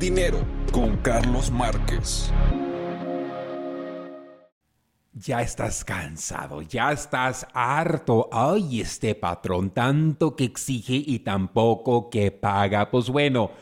Dinero 0.00 0.44
con 0.72 0.96
Carlos 0.96 1.52
Márquez. 1.52 2.32
Ya 5.12 5.40
estás 5.40 5.84
cansado, 5.84 6.62
ya 6.62 6.90
estás 6.90 7.46
harto. 7.54 8.28
Ay, 8.32 8.80
este 8.80 9.14
patrón 9.14 9.70
tanto 9.70 10.34
que 10.34 10.42
exige 10.42 10.94
y 10.96 11.20
tan 11.20 11.46
poco 11.46 12.10
que 12.10 12.32
paga. 12.32 12.90
Pues 12.90 13.08
bueno. 13.08 13.52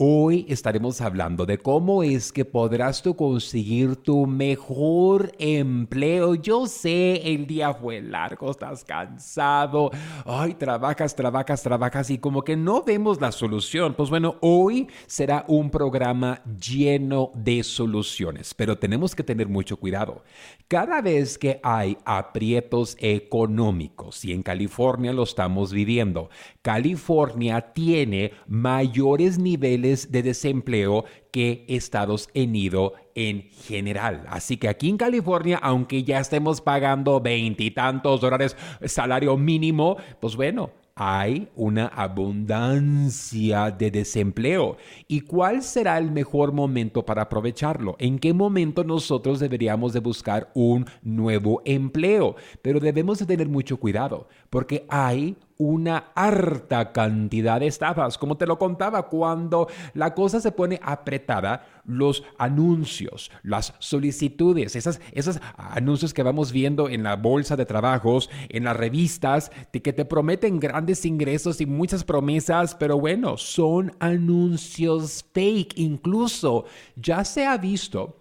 Hoy 0.00 0.46
estaremos 0.48 1.00
hablando 1.00 1.44
de 1.44 1.58
cómo 1.58 2.04
es 2.04 2.30
que 2.30 2.44
podrás 2.44 3.02
tú 3.02 3.16
conseguir 3.16 3.96
tu 3.96 4.28
mejor 4.28 5.32
empleo. 5.40 6.36
Yo 6.36 6.68
sé, 6.68 7.16
el 7.34 7.48
día 7.48 7.74
fue 7.74 8.00
largo, 8.00 8.52
estás 8.52 8.84
cansado. 8.84 9.90
Ay, 10.24 10.54
trabajas, 10.54 11.16
trabajas, 11.16 11.64
trabajas 11.64 12.10
y 12.10 12.18
como 12.18 12.42
que 12.42 12.56
no 12.56 12.84
vemos 12.84 13.20
la 13.20 13.32
solución. 13.32 13.94
Pues 13.94 14.08
bueno, 14.08 14.36
hoy 14.40 14.86
será 15.08 15.44
un 15.48 15.68
programa 15.68 16.44
lleno 16.44 17.32
de 17.34 17.64
soluciones, 17.64 18.54
pero 18.54 18.78
tenemos 18.78 19.16
que 19.16 19.24
tener 19.24 19.48
mucho 19.48 19.78
cuidado. 19.78 20.22
Cada 20.68 21.02
vez 21.02 21.36
que 21.36 21.58
hay 21.64 21.98
aprietos 22.04 22.96
económicos, 23.00 24.24
y 24.24 24.32
en 24.32 24.44
California 24.44 25.12
lo 25.12 25.24
estamos 25.24 25.72
viviendo, 25.72 26.30
California 26.62 27.72
tiene 27.72 28.30
mayores 28.46 29.40
niveles 29.40 29.87
de 29.96 30.22
desempleo 30.22 31.04
que 31.30 31.64
Estados 31.68 32.28
Unidos 32.34 32.92
en 33.14 33.42
general. 33.50 34.24
Así 34.28 34.56
que 34.56 34.68
aquí 34.68 34.88
en 34.88 34.96
California, 34.96 35.58
aunque 35.62 36.04
ya 36.04 36.20
estemos 36.20 36.60
pagando 36.60 37.20
veintitantos 37.20 38.20
dólares 38.20 38.56
salario 38.84 39.36
mínimo, 39.36 39.96
pues 40.20 40.36
bueno, 40.36 40.70
hay 41.00 41.48
una 41.54 41.86
abundancia 41.86 43.70
de 43.70 43.90
desempleo. 43.92 44.76
¿Y 45.06 45.20
cuál 45.20 45.62
será 45.62 45.96
el 45.96 46.10
mejor 46.10 46.52
momento 46.52 47.06
para 47.06 47.22
aprovecharlo? 47.22 47.94
¿En 48.00 48.18
qué 48.18 48.32
momento 48.32 48.82
nosotros 48.82 49.38
deberíamos 49.38 49.92
de 49.92 50.00
buscar 50.00 50.50
un 50.54 50.86
nuevo 51.02 51.62
empleo? 51.64 52.34
Pero 52.62 52.80
debemos 52.80 53.20
de 53.20 53.26
tener 53.26 53.48
mucho 53.48 53.78
cuidado 53.78 54.28
porque 54.50 54.86
hay 54.88 55.36
una 55.58 56.12
harta 56.14 56.92
cantidad 56.92 57.60
de 57.60 57.66
estafas. 57.66 58.16
Como 58.16 58.36
te 58.36 58.46
lo 58.46 58.58
contaba, 58.58 59.08
cuando 59.08 59.68
la 59.94 60.14
cosa 60.14 60.40
se 60.40 60.52
pone 60.52 60.80
apretada, 60.82 61.66
los 61.84 62.22
anuncios, 62.38 63.30
las 63.42 63.74
solicitudes, 63.78 64.76
esas, 64.76 65.00
esos 65.12 65.40
anuncios 65.56 66.14
que 66.14 66.22
vamos 66.22 66.52
viendo 66.52 66.88
en 66.88 67.02
la 67.02 67.16
bolsa 67.16 67.56
de 67.56 67.66
trabajos, 67.66 68.30
en 68.48 68.64
las 68.64 68.76
revistas, 68.76 69.50
que 69.72 69.92
te 69.92 70.04
prometen 70.04 70.60
grandes 70.60 71.04
ingresos 71.04 71.60
y 71.60 71.66
muchas 71.66 72.04
promesas, 72.04 72.74
pero 72.74 72.98
bueno, 72.98 73.36
son 73.36 73.92
anuncios 73.98 75.24
fake. 75.32 75.78
Incluso 75.78 76.64
ya 76.96 77.24
se 77.24 77.46
ha 77.46 77.56
visto 77.56 78.20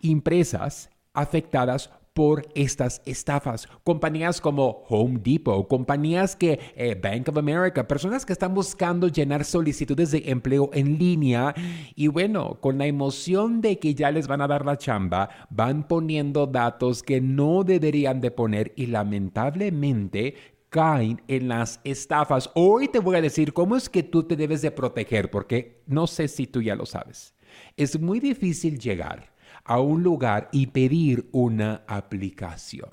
empresas 0.00 0.90
afectadas 1.14 1.90
por 2.14 2.46
estas 2.54 3.02
estafas. 3.06 3.68
Compañías 3.84 4.40
como 4.40 4.84
Home 4.88 5.20
Depot, 5.22 5.66
compañías 5.66 6.36
que 6.36 6.60
eh, 6.76 6.94
Bank 6.94 7.28
of 7.28 7.38
America, 7.38 7.88
personas 7.88 8.26
que 8.26 8.32
están 8.32 8.54
buscando 8.54 9.08
llenar 9.08 9.44
solicitudes 9.44 10.10
de 10.10 10.22
empleo 10.26 10.70
en 10.72 10.98
línea 10.98 11.54
y 11.94 12.08
bueno, 12.08 12.58
con 12.60 12.78
la 12.78 12.86
emoción 12.86 13.60
de 13.60 13.78
que 13.78 13.94
ya 13.94 14.10
les 14.10 14.28
van 14.28 14.40
a 14.42 14.48
dar 14.48 14.66
la 14.66 14.76
chamba, 14.76 15.28
van 15.50 15.88
poniendo 15.88 16.46
datos 16.46 17.02
que 17.02 17.20
no 17.20 17.64
deberían 17.64 18.20
de 18.20 18.30
poner 18.30 18.72
y 18.76 18.86
lamentablemente 18.86 20.34
caen 20.68 21.22
en 21.28 21.48
las 21.48 21.80
estafas. 21.84 22.50
Hoy 22.54 22.88
te 22.88 22.98
voy 22.98 23.16
a 23.16 23.22
decir 23.22 23.52
cómo 23.52 23.76
es 23.76 23.88
que 23.88 24.02
tú 24.02 24.22
te 24.22 24.36
debes 24.36 24.62
de 24.62 24.70
proteger 24.70 25.30
porque 25.30 25.82
no 25.86 26.06
sé 26.06 26.28
si 26.28 26.46
tú 26.46 26.62
ya 26.62 26.74
lo 26.74 26.86
sabes. 26.86 27.34
Es 27.76 28.00
muy 28.00 28.20
difícil 28.20 28.78
llegar 28.78 29.31
a 29.64 29.80
un 29.80 30.02
lugar 30.02 30.48
y 30.52 30.68
pedir 30.68 31.28
una 31.32 31.82
aplicación. 31.86 32.90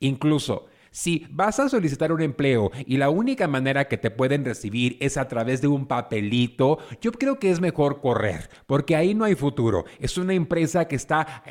Incluso, 0.00 0.66
si 0.90 1.26
vas 1.28 1.58
a 1.58 1.68
solicitar 1.68 2.12
un 2.12 2.22
empleo 2.22 2.70
y 2.86 2.98
la 2.98 3.10
única 3.10 3.48
manera 3.48 3.88
que 3.88 3.98
te 3.98 4.12
pueden 4.12 4.44
recibir 4.44 4.96
es 5.00 5.16
a 5.16 5.26
través 5.26 5.60
de 5.60 5.66
un 5.66 5.86
papelito, 5.86 6.78
yo 7.00 7.10
creo 7.10 7.40
que 7.40 7.50
es 7.50 7.60
mejor 7.60 8.00
correr, 8.00 8.48
porque 8.66 8.94
ahí 8.94 9.12
no 9.12 9.24
hay 9.24 9.34
futuro. 9.34 9.84
Es 9.98 10.18
una 10.18 10.34
empresa 10.34 10.86
que 10.86 10.94
está 10.94 11.42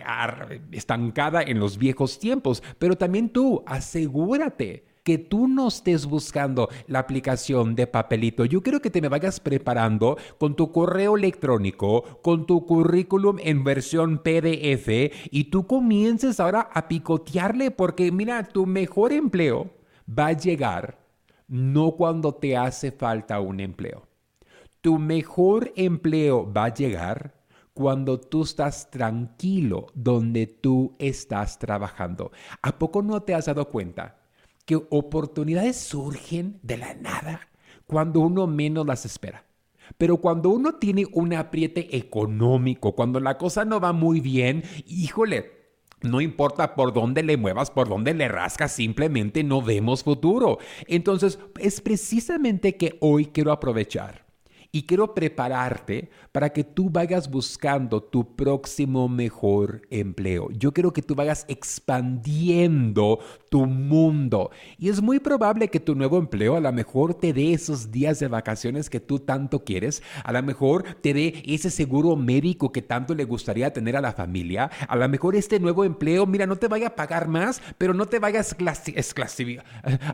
estancada 0.71 1.43
en 1.43 1.59
los 1.59 1.77
viejos 1.77 2.19
tiempos, 2.19 2.63
pero 2.79 2.95
también 2.97 3.29
tú 3.29 3.63
asegúrate 3.65 4.85
que 5.03 5.17
tú 5.17 5.47
no 5.47 5.67
estés 5.67 6.05
buscando 6.05 6.69
la 6.87 6.99
aplicación 6.99 7.75
de 7.75 7.87
papelito. 7.87 8.45
Yo 8.45 8.61
quiero 8.63 8.81
que 8.81 8.89
te 8.89 9.01
me 9.01 9.09
vayas 9.09 9.39
preparando 9.39 10.17
con 10.37 10.55
tu 10.55 10.71
correo 10.71 11.17
electrónico, 11.17 12.21
con 12.21 12.45
tu 12.45 12.65
currículum 12.65 13.37
en 13.39 13.63
versión 13.63 14.19
PDF 14.19 14.87
y 15.29 15.45
tú 15.45 15.67
comiences 15.67 16.39
ahora 16.39 16.69
a 16.73 16.87
picotearle 16.87 17.71
porque 17.71 18.11
mira, 18.11 18.43
tu 18.43 18.65
mejor 18.65 19.11
empleo 19.11 19.71
va 20.07 20.27
a 20.27 20.33
llegar 20.33 20.99
no 21.47 21.91
cuando 21.91 22.33
te 22.33 22.55
hace 22.57 22.91
falta 22.91 23.39
un 23.39 23.59
empleo. 23.59 24.07
Tu 24.81 24.97
mejor 24.99 25.71
empleo 25.75 26.51
va 26.51 26.65
a 26.65 26.73
llegar 26.73 27.43
cuando 27.73 28.19
tú 28.19 28.43
estás 28.43 28.89
tranquilo 28.91 29.87
donde 29.93 30.47
tú 30.47 30.95
estás 30.99 31.59
trabajando. 31.59 32.31
¿A 32.61 32.77
poco 32.77 33.01
no 33.01 33.21
te 33.23 33.33
has 33.33 33.45
dado 33.45 33.67
cuenta? 33.69 34.22
Que 34.65 34.75
oportunidades 34.89 35.77
surgen 35.77 36.59
de 36.61 36.77
la 36.77 36.93
nada 36.95 37.41
cuando 37.85 38.21
uno 38.21 38.47
menos 38.47 38.85
las 38.85 39.05
espera. 39.05 39.45
Pero 39.97 40.17
cuando 40.17 40.49
uno 40.49 40.75
tiene 40.75 41.05
un 41.11 41.33
apriete 41.33 41.95
económico, 41.97 42.93
cuando 42.93 43.19
la 43.19 43.37
cosa 43.37 43.65
no 43.65 43.79
va 43.79 43.93
muy 43.93 44.21
bien, 44.21 44.63
híjole, 44.87 45.51
no 46.01 46.21
importa 46.21 46.75
por 46.75 46.93
dónde 46.93 47.23
le 47.23 47.37
muevas, 47.37 47.71
por 47.71 47.87
dónde 47.87 48.13
le 48.13 48.27
rascas, 48.27 48.71
simplemente 48.71 49.43
no 49.43 49.61
vemos 49.61 50.03
futuro. 50.03 50.59
Entonces, 50.87 51.39
es 51.59 51.81
precisamente 51.81 52.75
que 52.75 52.97
hoy 52.99 53.27
quiero 53.27 53.51
aprovechar 53.51 54.22
y 54.75 54.87
quiero 54.87 55.13
prepararte 55.13 56.09
para 56.31 56.49
que 56.49 56.63
tú 56.63 56.89
vayas 56.89 57.29
buscando 57.29 58.01
tu 58.01 58.35
próximo 58.35 59.07
mejor 59.07 59.83
empleo. 59.91 60.49
Yo 60.49 60.73
quiero 60.73 60.91
que 60.91 61.03
tú 61.03 61.13
vayas 61.13 61.45
expandiendo 61.47 63.19
tu 63.51 63.67
mundo. 63.67 64.49
Y 64.79 64.89
es 64.89 64.99
muy 64.99 65.19
probable 65.19 65.67
que 65.67 65.79
tu 65.79 65.93
nuevo 65.93 66.17
empleo 66.17 66.55
a 66.55 66.59
lo 66.59 66.73
mejor 66.73 67.13
te 67.13 67.33
dé 67.33 67.53
esos 67.53 67.91
días 67.91 68.19
de 68.19 68.27
vacaciones 68.27 68.89
que 68.89 68.99
tú 68.99 69.19
tanto 69.19 69.63
quieres. 69.63 70.01
A 70.23 70.31
lo 70.31 70.41
mejor 70.41 70.83
te 71.01 71.13
dé 71.13 71.43
ese 71.45 71.69
seguro 71.69 72.15
médico 72.15 72.71
que 72.71 72.81
tanto 72.81 73.13
le 73.13 73.25
gustaría 73.25 73.71
tener 73.71 73.95
a 73.95 74.01
la 74.01 74.13
familia. 74.13 74.71
A 74.87 74.95
lo 74.95 75.07
mejor 75.07 75.35
este 75.35 75.59
nuevo 75.59 75.83
empleo, 75.85 76.25
mira, 76.25 76.47
no 76.47 76.55
te 76.55 76.67
vaya 76.67 76.87
a 76.87 76.95
pagar 76.95 77.27
más, 77.27 77.61
pero 77.77 77.93
no 77.93 78.07
te 78.07 78.17
vayas 78.17 78.55
a 78.59 78.73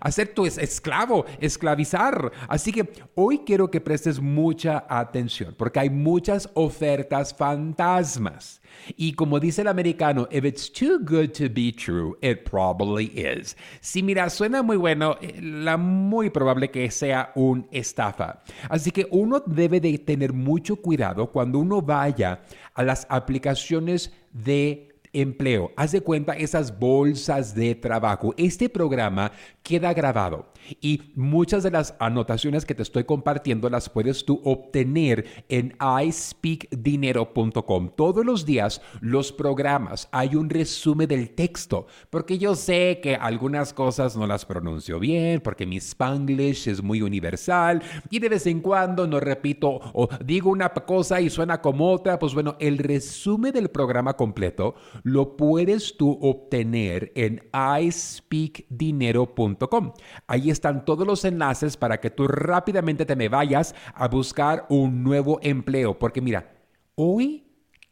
hacer 0.01 0.33
tu 0.33 0.45
esclavo, 0.45 1.25
esclavizar. 1.39 2.33
Así 2.49 2.73
que 2.73 2.91
hoy 3.15 3.43
quiero 3.45 3.71
que 3.71 3.79
prestes 3.79 4.19
mucha 4.49 4.83
atención 4.89 5.53
porque 5.55 5.79
hay 5.79 5.89
muchas 5.91 6.49
ofertas 6.55 7.35
fantasmas. 7.35 8.61
Y 8.97 9.13
como 9.13 9.39
dice 9.39 9.61
el 9.61 9.67
americano, 9.67 10.27
if 10.31 10.43
it's 10.43 10.71
too 10.71 10.97
good 10.99 11.29
to 11.33 11.43
be 11.53 11.71
true, 11.71 12.17
it 12.21 12.49
probably 12.49 13.11
is. 13.15 13.55
Si 13.79 14.01
mira, 14.01 14.27
suena 14.29 14.63
muy 14.63 14.77
bueno, 14.77 15.17
eh, 15.21 15.39
la 15.39 15.77
muy 15.77 16.31
probable 16.31 16.71
que 16.71 16.89
sea 16.89 17.31
un 17.35 17.67
estafa. 17.71 18.41
Así 18.69 18.89
que 18.89 19.07
uno 19.11 19.43
debe 19.45 19.79
de 19.79 19.99
tener 19.99 20.33
mucho 20.33 20.77
cuidado 20.77 21.27
cuando 21.27 21.59
uno 21.59 21.81
vaya 21.81 22.41
a 22.73 22.81
las 22.81 23.05
aplicaciones 23.09 24.11
de 24.33 24.88
empleo. 25.13 25.71
Haz 25.75 25.91
de 25.91 26.01
cuenta 26.01 26.33
esas 26.33 26.77
bolsas 26.77 27.55
de 27.55 27.75
trabajo. 27.75 28.33
Este 28.37 28.69
programa 28.69 29.31
queda 29.63 29.93
grabado 29.93 30.47
y 30.81 31.13
muchas 31.15 31.63
de 31.63 31.71
las 31.71 31.95
anotaciones 31.99 32.65
que 32.65 32.75
te 32.75 32.83
estoy 32.83 33.03
compartiendo 33.03 33.69
las 33.69 33.89
puedes 33.89 34.25
tú 34.25 34.41
obtener 34.43 35.45
en 35.49 35.75
ispeakdinero.com. 36.03 37.91
Todos 37.95 38.25
los 38.25 38.45
días 38.45 38.81
los 39.01 39.31
programas 39.31 40.07
hay 40.11 40.35
un 40.35 40.49
resumen 40.49 41.07
del 41.07 41.31
texto 41.31 41.87
porque 42.09 42.37
yo 42.37 42.55
sé 42.55 42.99
que 43.01 43.15
algunas 43.15 43.73
cosas 43.73 44.15
no 44.15 44.27
las 44.27 44.45
pronuncio 44.45 44.99
bien 44.99 45.41
porque 45.41 45.65
mi 45.65 45.77
spanglish 45.77 46.67
es 46.67 46.83
muy 46.83 47.01
universal 47.01 47.81
y 48.09 48.19
de 48.19 48.29
vez 48.29 48.45
en 48.47 48.61
cuando 48.61 49.07
no 49.07 49.19
repito 49.19 49.79
o 49.93 50.09
digo 50.23 50.49
una 50.49 50.69
cosa 50.69 51.21
y 51.21 51.29
suena 51.29 51.61
como 51.61 51.91
otra. 51.91 52.19
Pues 52.19 52.33
bueno, 52.33 52.55
el 52.59 52.77
resumen 52.77 53.53
del 53.53 53.69
programa 53.69 54.13
completo 54.13 54.75
lo 55.03 55.37
puedes 55.37 55.97
tú 55.97 56.17
obtener 56.21 57.11
en 57.15 57.41
ispeakdinero.com. 57.53 59.93
Ahí 60.27 60.49
están 60.49 60.85
todos 60.85 61.05
los 61.05 61.25
enlaces 61.25 61.77
para 61.77 61.99
que 61.99 62.09
tú 62.09 62.27
rápidamente 62.27 63.05
te 63.05 63.15
me 63.15 63.29
vayas 63.29 63.75
a 63.93 64.07
buscar 64.07 64.65
un 64.69 65.03
nuevo 65.03 65.39
empleo. 65.41 65.97
Porque 65.97 66.21
mira, 66.21 66.53
hoy, 66.95 67.45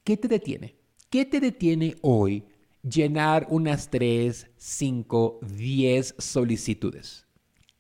¿qué 0.04 0.18
te 0.18 0.28
detiene? 0.28 0.76
¿Qué 1.10 1.26
te 1.26 1.40
detiene 1.40 1.96
hoy 2.02 2.46
llenar 2.84 3.48
unas 3.50 3.90
3, 3.90 4.48
5, 4.56 5.40
10 5.42 6.16
solicitudes? 6.18 7.26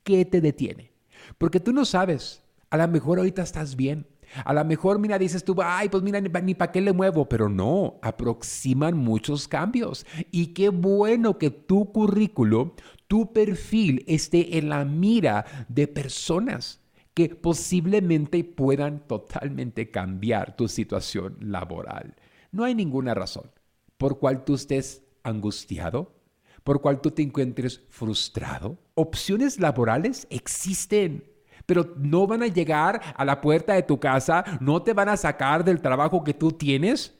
¿Qué 0.03 0.25
te 0.25 0.41
detiene? 0.41 0.93
Porque 1.37 1.59
tú 1.59 1.73
no 1.73 1.85
sabes. 1.85 2.43
A 2.69 2.77
lo 2.77 2.87
mejor 2.87 3.19
ahorita 3.19 3.43
estás 3.43 3.75
bien 3.75 4.07
A 4.45 4.53
lo 4.53 4.63
mejor, 4.65 4.99
mira, 4.99 5.17
dices 5.17 5.43
tú, 5.43 5.55
ay, 5.63 5.89
pues 5.89 6.03
mira, 6.03 6.19
ni 6.21 6.53
para 6.53 6.71
qué 6.71 6.81
le 6.81 6.93
muevo, 6.93 7.27
pero 7.27 7.49
no, 7.49 7.99
aproximan 8.01 8.97
muchos 8.97 9.47
cambios. 9.47 10.05
Y 10.31 10.47
qué 10.47 10.69
bueno 10.69 11.37
que 11.37 11.49
tu 11.49 11.91
currículo, 11.91 12.75
tu 13.07 13.33
perfil 13.33 14.03
esté 14.07 14.57
en 14.57 14.69
la 14.69 14.85
mira 14.85 15.45
de 15.69 15.87
personas 15.87 16.81
que 17.13 17.29
posiblemente 17.29 18.43
puedan 18.43 19.07
totalmente 19.07 19.89
cambiar 19.89 20.55
tu 20.55 20.67
situación 20.67 21.37
laboral. 21.39 22.15
No 22.51 22.63
hay 22.63 22.75
ninguna 22.75 23.13
razón 23.13 23.49
por 23.97 24.19
cual 24.19 24.45
tú 24.45 24.55
estés 24.55 25.03
angustiado, 25.23 26.15
por 26.63 26.81
cual 26.81 27.01
tú 27.01 27.11
te 27.11 27.23
encuentres 27.23 27.81
frustrado. 27.89 28.77
Opciones 28.93 29.59
laborales 29.59 30.27
existen 30.29 31.23
pero 31.67 31.93
no 31.97 32.25
van 32.25 32.41
a 32.41 32.47
llegar 32.47 32.99
a 33.15 33.25
la 33.25 33.39
puerta 33.41 33.73
de 33.73 33.83
tu 33.83 33.99
casa, 33.99 34.43
no 34.59 34.81
te 34.81 34.93
van 34.93 35.09
a 35.09 35.17
sacar 35.17 35.63
del 35.63 35.81
trabajo 35.81 36.23
que 36.23 36.33
tú 36.33 36.51
tienes. 36.51 37.13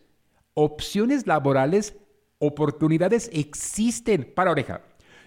Opciones 0.56 1.28
laborales, 1.28 1.96
oportunidades 2.40 3.30
existen. 3.34 4.32
Para 4.34 4.52
oreja, 4.52 4.82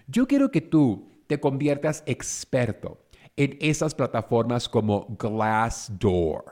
yo 0.07 0.27
quiero 0.27 0.51
que 0.51 0.59
tú 0.59 1.07
te 1.27 1.39
conviertas 1.39 2.03
experto 2.07 2.97
en 3.37 3.57
esas 3.61 3.93
plataformas 3.93 4.67
como 4.67 5.05
Glassdoor. 5.17 6.43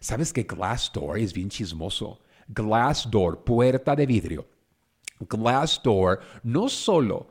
¿Sabes 0.00 0.32
que 0.32 0.42
Glassdoor 0.42 1.18
es 1.18 1.34
bien 1.34 1.50
chismoso? 1.50 2.18
Glassdoor, 2.48 3.44
puerta 3.44 3.94
de 3.94 4.06
vidrio. 4.06 4.46
Glassdoor 5.20 6.20
no 6.42 6.68
solo 6.68 7.28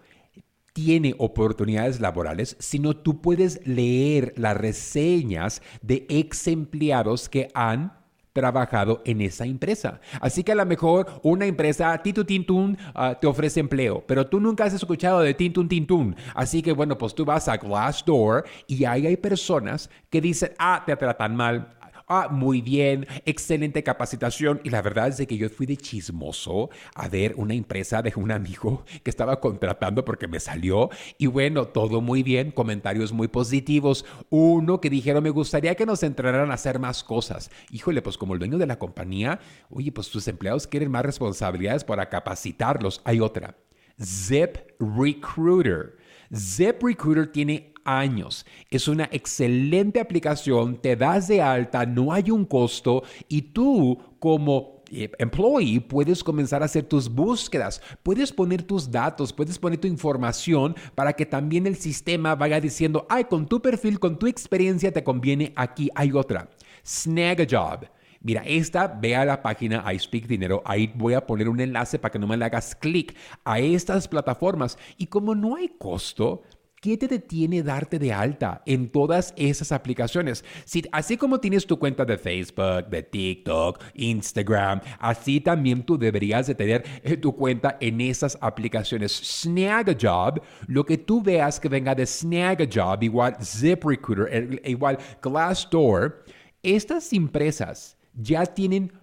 tiene 0.75 1.15
oportunidades 1.19 2.01
laborales, 2.01 2.57
sino 2.59 2.97
tú 2.97 3.21
puedes 3.21 3.65
leer 3.65 4.33
las 4.35 4.57
reseñas 4.57 5.61
de 5.81 6.05
ex 6.09 6.49
empleados 6.49 7.29
que 7.29 7.47
han 7.53 7.93
trabajado 8.33 9.01
en 9.05 9.21
esa 9.21 9.45
empresa. 9.45 10.01
Así 10.19 10.43
que 10.43 10.51
a 10.51 10.55
lo 10.55 10.65
mejor 10.65 11.21
una 11.23 11.45
empresa, 11.45 11.97
Titu 12.03 12.25
Tintun, 12.25 12.77
uh, 12.93 13.15
te 13.21 13.25
ofrece 13.25 13.61
empleo, 13.61 14.03
pero 14.05 14.27
tú 14.27 14.41
nunca 14.41 14.65
has 14.65 14.73
escuchado 14.73 15.21
de 15.21 15.33
Tintun 15.33 15.69
Tintun. 15.69 16.13
Así 16.33 16.61
que 16.61 16.73
bueno, 16.73 16.97
pues 16.97 17.15
tú 17.15 17.23
vas 17.23 17.47
a 17.47 17.55
Glassdoor 17.55 18.43
y 18.67 18.83
ahí 18.83 19.07
hay 19.07 19.15
personas 19.15 19.89
que 20.09 20.19
dicen, 20.19 20.51
ah, 20.59 20.83
te 20.85 20.93
tratan 20.97 21.37
mal, 21.37 21.69
Ah, 22.07 22.27
muy 22.29 22.61
bien, 22.61 23.07
excelente 23.25 23.81
capacitación. 23.81 24.61
Y 24.63 24.69
la 24.69 24.83
verdad 24.83 25.07
es 25.07 25.17
de 25.17 25.25
que 25.25 25.37
yo 25.37 25.49
fui 25.49 25.65
de 25.65 25.75
chismoso 25.75 26.69
a 26.93 27.07
ver 27.09 27.33
una 27.35 27.55
empresa 27.55 28.03
de 28.03 28.13
un 28.15 28.31
amigo 28.31 28.85
que 29.03 29.09
estaba 29.09 29.39
contratando 29.39 30.05
porque 30.05 30.27
me 30.27 30.39
salió. 30.39 30.89
Y 31.17 31.25
bueno, 31.25 31.67
todo 31.67 32.01
muy 32.01 32.21
bien, 32.21 32.51
comentarios 32.51 33.11
muy 33.11 33.27
positivos. 33.27 34.05
Uno 34.29 34.79
que 34.81 34.91
dijeron, 34.91 35.23
me 35.23 35.31
gustaría 35.31 35.73
que 35.73 35.87
nos 35.87 36.03
entraran 36.03 36.51
a 36.51 36.53
hacer 36.53 36.77
más 36.77 37.03
cosas. 37.03 37.49
Híjole, 37.71 38.03
pues 38.03 38.17
como 38.17 38.33
el 38.33 38.39
dueño 38.39 38.59
de 38.59 38.67
la 38.67 38.77
compañía, 38.77 39.39
oye, 39.69 39.91
pues 39.91 40.09
tus 40.09 40.27
empleados 40.27 40.67
quieren 40.67 40.91
más 40.91 41.05
responsabilidades 41.05 41.83
para 41.83 42.09
capacitarlos. 42.09 43.01
Hay 43.03 43.19
otra. 43.19 43.57
Zip 43.99 44.57
Recruiter. 44.79 45.97
Zip 46.35 46.83
Recruiter 46.83 47.31
tiene 47.31 47.73
años. 47.85 48.45
Es 48.69 48.87
una 48.87 49.07
excelente 49.11 49.99
aplicación, 49.99 50.81
te 50.81 50.95
das 50.95 51.27
de 51.27 51.41
alta, 51.41 51.85
no 51.85 52.11
hay 52.11 52.31
un 52.31 52.45
costo 52.45 53.03
y 53.29 53.41
tú 53.41 53.97
como 54.19 54.75
eh, 54.91 55.11
employee 55.17 55.81
puedes 55.81 56.23
comenzar 56.23 56.61
a 56.61 56.65
hacer 56.65 56.83
tus 56.83 57.09
búsquedas, 57.09 57.81
puedes 58.03 58.31
poner 58.31 58.63
tus 58.63 58.91
datos, 58.91 59.33
puedes 59.33 59.57
poner 59.57 59.79
tu 59.79 59.87
información 59.87 60.75
para 60.93 61.13
que 61.13 61.25
también 61.25 61.65
el 61.67 61.75
sistema 61.75 62.35
vaya 62.35 62.59
diciendo, 62.59 63.05
ay, 63.09 63.25
con 63.25 63.47
tu 63.47 63.61
perfil, 63.61 63.99
con 63.99 64.19
tu 64.19 64.27
experiencia 64.27 64.91
te 64.91 65.03
conviene 65.03 65.53
aquí, 65.55 65.89
hay 65.95 66.11
otra. 66.11 66.49
Snag 66.85 67.41
a 67.41 67.45
job. 67.49 67.87
Mira, 68.21 68.41
esta, 68.43 68.87
ve 68.87 69.15
a 69.15 69.23
la 69.23 69.43
página 69.43 69.83
I 69.93 69.99
Speak 69.99 70.25
Dinero, 70.25 70.63
ahí 70.65 70.91
voy 70.95 71.13
a 71.13 71.27
poner 71.27 71.47
un 71.47 71.59
enlace 71.59 71.99
para 71.99 72.11
que 72.11 72.17
no 72.17 72.25
me 72.25 72.35
le 72.35 72.45
hagas 72.45 72.75
clic 72.75 73.15
a 73.43 73.59
estas 73.59 74.07
plataformas. 74.07 74.79
Y 74.97 75.05
como 75.05 75.35
no 75.35 75.55
hay 75.55 75.69
costo, 75.77 76.41
¿Qué 76.85 76.97
te 76.97 77.07
detiene 77.07 77.63
darte 77.63 77.97
de 77.97 78.13
alta 78.13 78.61
en 78.63 78.89
todas 78.89 79.33
esas 79.37 79.71
aplicaciones? 79.71 80.45
Si, 80.65 80.83
así 80.91 81.17
como 81.17 81.39
tienes 81.39 81.65
tu 81.65 81.79
cuenta 81.79 82.05
de 82.05 82.15
Facebook, 82.15 82.87
de 82.91 83.01
TikTok, 83.01 83.81
Instagram, 83.95 84.81
así 84.99 85.41
también 85.41 85.81
tú 85.81 85.97
deberías 85.97 86.45
de 86.45 86.53
tener 86.53 86.83
eh, 87.01 87.17
tu 87.17 87.35
cuenta 87.35 87.77
en 87.81 88.01
esas 88.01 88.37
aplicaciones. 88.39 89.13
Snagajob, 89.13 90.43
lo 90.67 90.85
que 90.85 90.99
tú 90.99 91.23
veas 91.23 91.59
que 91.59 91.69
venga 91.69 91.95
de 91.95 92.05
Snagajob, 92.05 93.01
igual 93.01 93.35
ZipRecruiter, 93.41 94.61
igual 94.63 94.99
Glassdoor, 95.23 96.23
estas 96.61 97.11
empresas 97.13 97.97
ya 98.13 98.45
tienen 98.45 98.93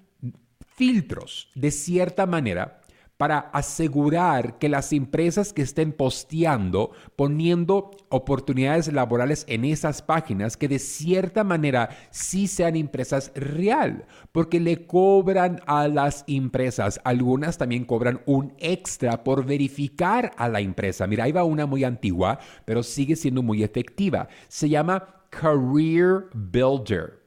filtros 0.76 1.50
de 1.56 1.72
cierta 1.72 2.26
manera 2.26 2.81
para 3.22 3.38
asegurar 3.52 4.58
que 4.58 4.68
las 4.68 4.92
empresas 4.92 5.52
que 5.52 5.62
estén 5.62 5.92
posteando, 5.92 6.90
poniendo 7.14 7.92
oportunidades 8.08 8.92
laborales 8.92 9.44
en 9.46 9.64
esas 9.64 10.02
páginas, 10.02 10.56
que 10.56 10.66
de 10.66 10.80
cierta 10.80 11.44
manera 11.44 11.90
sí 12.10 12.48
sean 12.48 12.74
empresas 12.74 13.30
real, 13.36 14.06
porque 14.32 14.58
le 14.58 14.88
cobran 14.88 15.60
a 15.68 15.86
las 15.86 16.24
empresas, 16.26 17.00
algunas 17.04 17.58
también 17.58 17.84
cobran 17.84 18.22
un 18.26 18.54
extra 18.58 19.22
por 19.22 19.46
verificar 19.46 20.32
a 20.36 20.48
la 20.48 20.58
empresa. 20.58 21.06
Mira, 21.06 21.22
ahí 21.22 21.30
va 21.30 21.44
una 21.44 21.64
muy 21.64 21.84
antigua, 21.84 22.40
pero 22.64 22.82
sigue 22.82 23.14
siendo 23.14 23.40
muy 23.40 23.62
efectiva. 23.62 24.26
Se 24.48 24.68
llama 24.68 25.06
Career 25.30 26.24
Builder. 26.34 27.20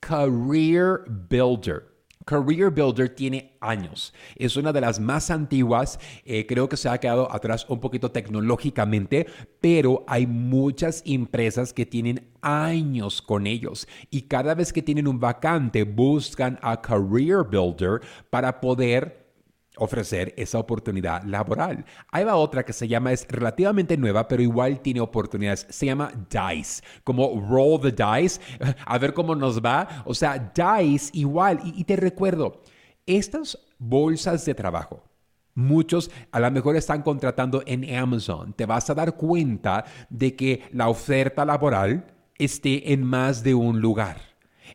Career 0.00 1.04
Builder. 1.30 1.97
Career 2.28 2.70
Builder 2.70 3.08
tiene 3.08 3.56
años. 3.58 4.12
Es 4.36 4.58
una 4.58 4.70
de 4.70 4.82
las 4.82 5.00
más 5.00 5.30
antiguas. 5.30 5.98
Eh, 6.26 6.44
creo 6.46 6.68
que 6.68 6.76
se 6.76 6.90
ha 6.90 6.98
quedado 6.98 7.32
atrás 7.32 7.64
un 7.70 7.80
poquito 7.80 8.10
tecnológicamente, 8.10 9.26
pero 9.62 10.04
hay 10.06 10.26
muchas 10.26 11.02
empresas 11.06 11.72
que 11.72 11.86
tienen 11.86 12.28
años 12.42 13.22
con 13.22 13.46
ellos 13.46 13.88
y 14.10 14.22
cada 14.22 14.54
vez 14.54 14.74
que 14.74 14.82
tienen 14.82 15.08
un 15.08 15.18
vacante 15.18 15.84
buscan 15.84 16.58
a 16.60 16.82
Career 16.82 17.44
Builder 17.44 18.02
para 18.28 18.60
poder 18.60 19.27
ofrecer 19.78 20.34
esa 20.36 20.58
oportunidad 20.58 21.22
laboral. 21.24 21.84
Hay 22.10 22.24
va 22.24 22.36
otra 22.36 22.64
que 22.64 22.72
se 22.72 22.88
llama, 22.88 23.12
es 23.12 23.26
relativamente 23.28 23.96
nueva, 23.96 24.28
pero 24.28 24.42
igual 24.42 24.80
tiene 24.80 25.00
oportunidades. 25.00 25.66
Se 25.70 25.86
llama 25.86 26.12
DICE, 26.30 26.82
como 27.04 27.40
roll 27.48 27.80
the 27.80 27.90
dice, 27.90 28.40
a 28.86 28.98
ver 28.98 29.14
cómo 29.14 29.34
nos 29.34 29.60
va. 29.60 30.02
O 30.04 30.14
sea, 30.14 30.38
DICE 30.38 31.10
igual. 31.12 31.60
Y, 31.64 31.80
y 31.80 31.84
te 31.84 31.96
recuerdo, 31.96 32.62
estas 33.06 33.58
bolsas 33.78 34.44
de 34.44 34.54
trabajo, 34.54 35.02
Muchos 35.58 36.08
a 36.30 36.38
lo 36.38 36.48
mejor 36.52 36.76
están 36.76 37.02
contratando 37.02 37.64
en 37.66 37.92
Amazon. 37.92 38.52
Te 38.52 38.64
vas 38.64 38.90
a 38.90 38.94
dar 38.94 39.16
cuenta 39.16 39.84
de 40.08 40.36
que 40.36 40.62
la 40.70 40.88
oferta 40.88 41.44
laboral 41.44 42.06
esté 42.38 42.92
en 42.92 43.02
más 43.02 43.42
de 43.42 43.54
un 43.54 43.80
lugar. 43.80 44.27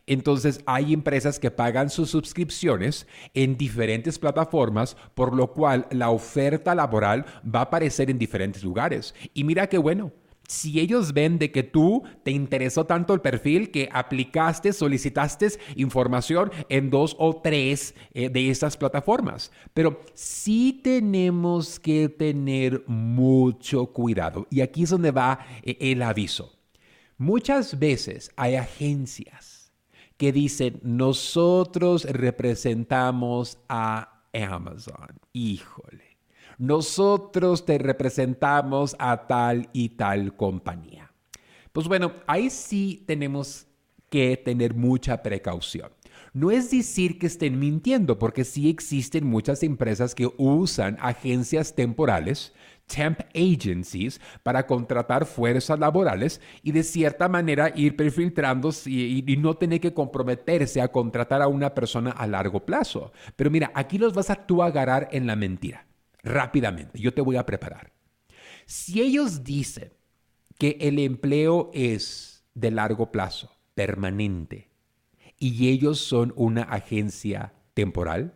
Entonces 0.06 0.60
hay 0.66 0.92
empresas 0.92 1.38
que 1.38 1.50
pagan 1.50 1.88
sus 1.88 2.10
suscripciones 2.10 3.06
en 3.32 3.56
diferentes 3.56 4.18
plataformas, 4.18 4.96
por 5.14 5.34
lo 5.34 5.52
cual 5.52 5.86
la 5.90 6.10
oferta 6.10 6.74
laboral 6.74 7.24
va 7.42 7.60
a 7.60 7.64
aparecer 7.64 8.10
en 8.10 8.18
diferentes 8.18 8.62
lugares. 8.62 9.14
Y 9.32 9.44
mira 9.44 9.68
qué 9.68 9.78
bueno. 9.78 10.12
Si 10.46 10.78
ellos 10.78 11.14
ven 11.14 11.38
de 11.38 11.50
que 11.50 11.62
tú 11.62 12.02
te 12.22 12.30
interesó 12.30 12.84
tanto 12.84 13.14
el 13.14 13.22
perfil 13.22 13.70
que 13.70 13.88
aplicaste, 13.90 14.74
solicitaste 14.74 15.48
información 15.74 16.52
en 16.68 16.90
dos 16.90 17.16
o 17.18 17.40
tres 17.40 17.94
eh, 18.12 18.28
de 18.28 18.50
esas 18.50 18.76
plataformas. 18.76 19.50
Pero 19.72 20.00
sí 20.12 20.80
tenemos 20.84 21.80
que 21.80 22.10
tener 22.10 22.84
mucho 22.86 23.86
cuidado. 23.86 24.46
Y 24.50 24.60
aquí 24.60 24.82
es 24.82 24.90
donde 24.90 25.12
va 25.12 25.46
eh, 25.62 25.78
el 25.80 26.02
aviso. 26.02 26.52
Muchas 27.16 27.78
veces 27.78 28.30
hay 28.36 28.56
agencias 28.56 29.53
que 30.24 30.32
dicen, 30.32 30.80
nosotros 30.82 32.04
representamos 32.04 33.58
a 33.68 34.22
Amazon. 34.32 35.20
Híjole, 35.34 36.16
nosotros 36.56 37.66
te 37.66 37.76
representamos 37.76 38.96
a 38.98 39.26
tal 39.26 39.68
y 39.74 39.90
tal 39.90 40.34
compañía. 40.34 41.12
Pues 41.74 41.88
bueno, 41.88 42.14
ahí 42.26 42.48
sí 42.48 43.04
tenemos 43.06 43.66
que 44.08 44.38
tener 44.38 44.72
mucha 44.72 45.22
precaución. 45.22 45.90
No 46.32 46.50
es 46.50 46.70
decir 46.70 47.18
que 47.18 47.26
estén 47.26 47.58
mintiendo, 47.58 48.18
porque 48.18 48.44
sí 48.44 48.70
existen 48.70 49.26
muchas 49.26 49.62
empresas 49.62 50.14
que 50.14 50.32
usan 50.38 50.96
agencias 51.02 51.74
temporales 51.74 52.54
temp 52.86 53.20
agencies 53.34 54.20
para 54.42 54.66
contratar 54.66 55.26
fuerzas 55.26 55.78
laborales 55.78 56.40
y 56.62 56.72
de 56.72 56.82
cierta 56.82 57.28
manera 57.28 57.72
ir 57.74 57.96
perfiltrando 57.96 58.70
y, 58.86 59.24
y, 59.26 59.36
no 59.36 59.54
tener 59.54 59.80
que 59.80 59.94
comprometerse 59.94 60.80
a 60.80 60.92
contratar 60.92 61.42
a 61.42 61.48
una 61.48 61.74
persona 61.74 62.10
a 62.10 62.26
largo 62.26 62.64
plazo. 62.64 63.12
Pero 63.36 63.50
mira, 63.50 63.72
aquí 63.74 63.98
los 63.98 64.14
vas 64.14 64.30
a 64.30 64.46
tú 64.46 64.62
agarrar 64.62 65.08
en 65.12 65.26
la 65.26 65.36
mentira. 65.36 65.86
Rápidamente, 66.22 66.98
yo 66.98 67.12
te 67.12 67.20
voy 67.20 67.36
a 67.36 67.46
preparar. 67.46 67.92
Si 68.66 69.02
ellos 69.02 69.44
dicen 69.44 69.92
que 70.58 70.76
el 70.80 70.98
empleo 70.98 71.70
es 71.74 72.44
de 72.54 72.70
largo 72.70 73.10
plazo, 73.10 73.50
permanente, 73.74 74.70
y 75.38 75.68
ellos 75.68 75.98
son 75.98 76.32
una 76.36 76.62
agencia 76.62 77.52
temporal, 77.74 78.34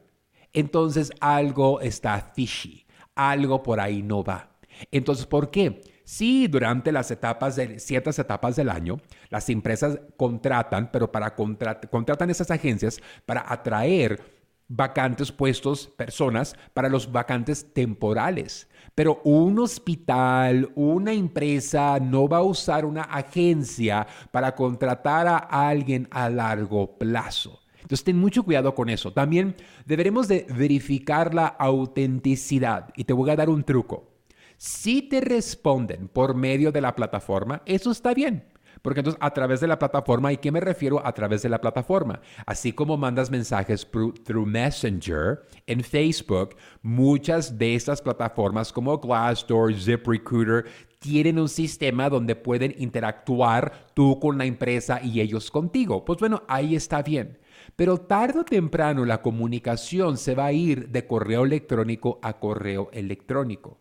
entonces 0.52 1.12
algo 1.20 1.80
está 1.80 2.20
fishy, 2.20 2.86
algo 3.18 3.62
por 3.62 3.80
ahí 3.80 4.02
no 4.02 4.22
va. 4.22 4.48
Entonces, 4.92 5.26
¿por 5.26 5.50
qué? 5.50 5.82
Sí, 6.04 6.46
durante 6.46 6.90
las 6.92 7.10
etapas 7.10 7.56
de 7.56 7.78
ciertas 7.80 8.18
etapas 8.18 8.56
del 8.56 8.70
año, 8.70 8.98
las 9.28 9.50
empresas 9.50 9.98
contratan, 10.16 10.90
pero 10.90 11.12
para 11.12 11.34
contratan 11.34 12.30
esas 12.30 12.50
agencias 12.50 12.98
para 13.26 13.44
atraer 13.52 14.22
vacantes 14.68 15.32
puestos, 15.32 15.88
personas 15.88 16.54
para 16.72 16.88
los 16.88 17.10
vacantes 17.10 17.74
temporales. 17.74 18.68
Pero 18.94 19.20
un 19.24 19.58
hospital, 19.58 20.70
una 20.74 21.12
empresa 21.12 21.98
no 22.00 22.28
va 22.28 22.38
a 22.38 22.42
usar 22.42 22.84
una 22.84 23.02
agencia 23.02 24.06
para 24.30 24.54
contratar 24.54 25.26
a 25.26 25.68
alguien 25.68 26.08
a 26.10 26.30
largo 26.30 26.98
plazo. 26.98 27.60
Entonces 27.88 28.04
ten 28.04 28.18
mucho 28.18 28.42
cuidado 28.42 28.74
con 28.74 28.90
eso. 28.90 29.14
También 29.14 29.56
deberemos 29.86 30.28
de 30.28 30.46
verificar 30.54 31.32
la 31.32 31.46
autenticidad 31.46 32.90
y 32.94 33.04
te 33.04 33.14
voy 33.14 33.30
a 33.30 33.36
dar 33.36 33.48
un 33.48 33.64
truco. 33.64 34.12
Si 34.58 35.00
te 35.00 35.22
responden 35.22 36.08
por 36.08 36.34
medio 36.34 36.70
de 36.70 36.82
la 36.82 36.94
plataforma, 36.94 37.62
eso 37.64 37.90
está 37.90 38.12
bien. 38.12 38.44
Porque 38.82 39.00
entonces 39.00 39.18
a 39.22 39.30
través 39.30 39.60
de 39.60 39.68
la 39.68 39.78
plataforma, 39.78 40.30
¿y 40.30 40.36
qué 40.36 40.52
me 40.52 40.60
refiero 40.60 41.04
a 41.04 41.14
través 41.14 41.40
de 41.40 41.48
la 41.48 41.62
plataforma? 41.62 42.20
Así 42.44 42.72
como 42.72 42.98
mandas 42.98 43.30
mensajes 43.30 43.88
through 43.90 44.46
Messenger 44.46 45.40
en 45.66 45.82
Facebook, 45.82 46.56
muchas 46.82 47.56
de 47.56 47.74
estas 47.74 48.02
plataformas 48.02 48.70
como 48.70 48.98
Glassdoor, 48.98 49.72
ZipRecruiter, 49.72 50.66
tienen 50.98 51.38
un 51.38 51.48
sistema 51.48 52.10
donde 52.10 52.36
pueden 52.36 52.74
interactuar 52.76 53.86
tú 53.94 54.20
con 54.20 54.36
la 54.36 54.44
empresa 54.44 55.00
y 55.02 55.22
ellos 55.22 55.50
contigo. 55.50 56.04
Pues 56.04 56.18
bueno, 56.18 56.42
ahí 56.48 56.76
está 56.76 57.02
bien. 57.02 57.38
Pero 57.78 57.96
tarde 57.96 58.40
o 58.40 58.44
temprano 58.44 59.04
la 59.04 59.22
comunicación 59.22 60.16
se 60.18 60.34
va 60.34 60.46
a 60.46 60.52
ir 60.52 60.88
de 60.88 61.06
correo 61.06 61.44
electrónico 61.44 62.18
a 62.22 62.40
correo 62.40 62.90
electrónico. 62.92 63.78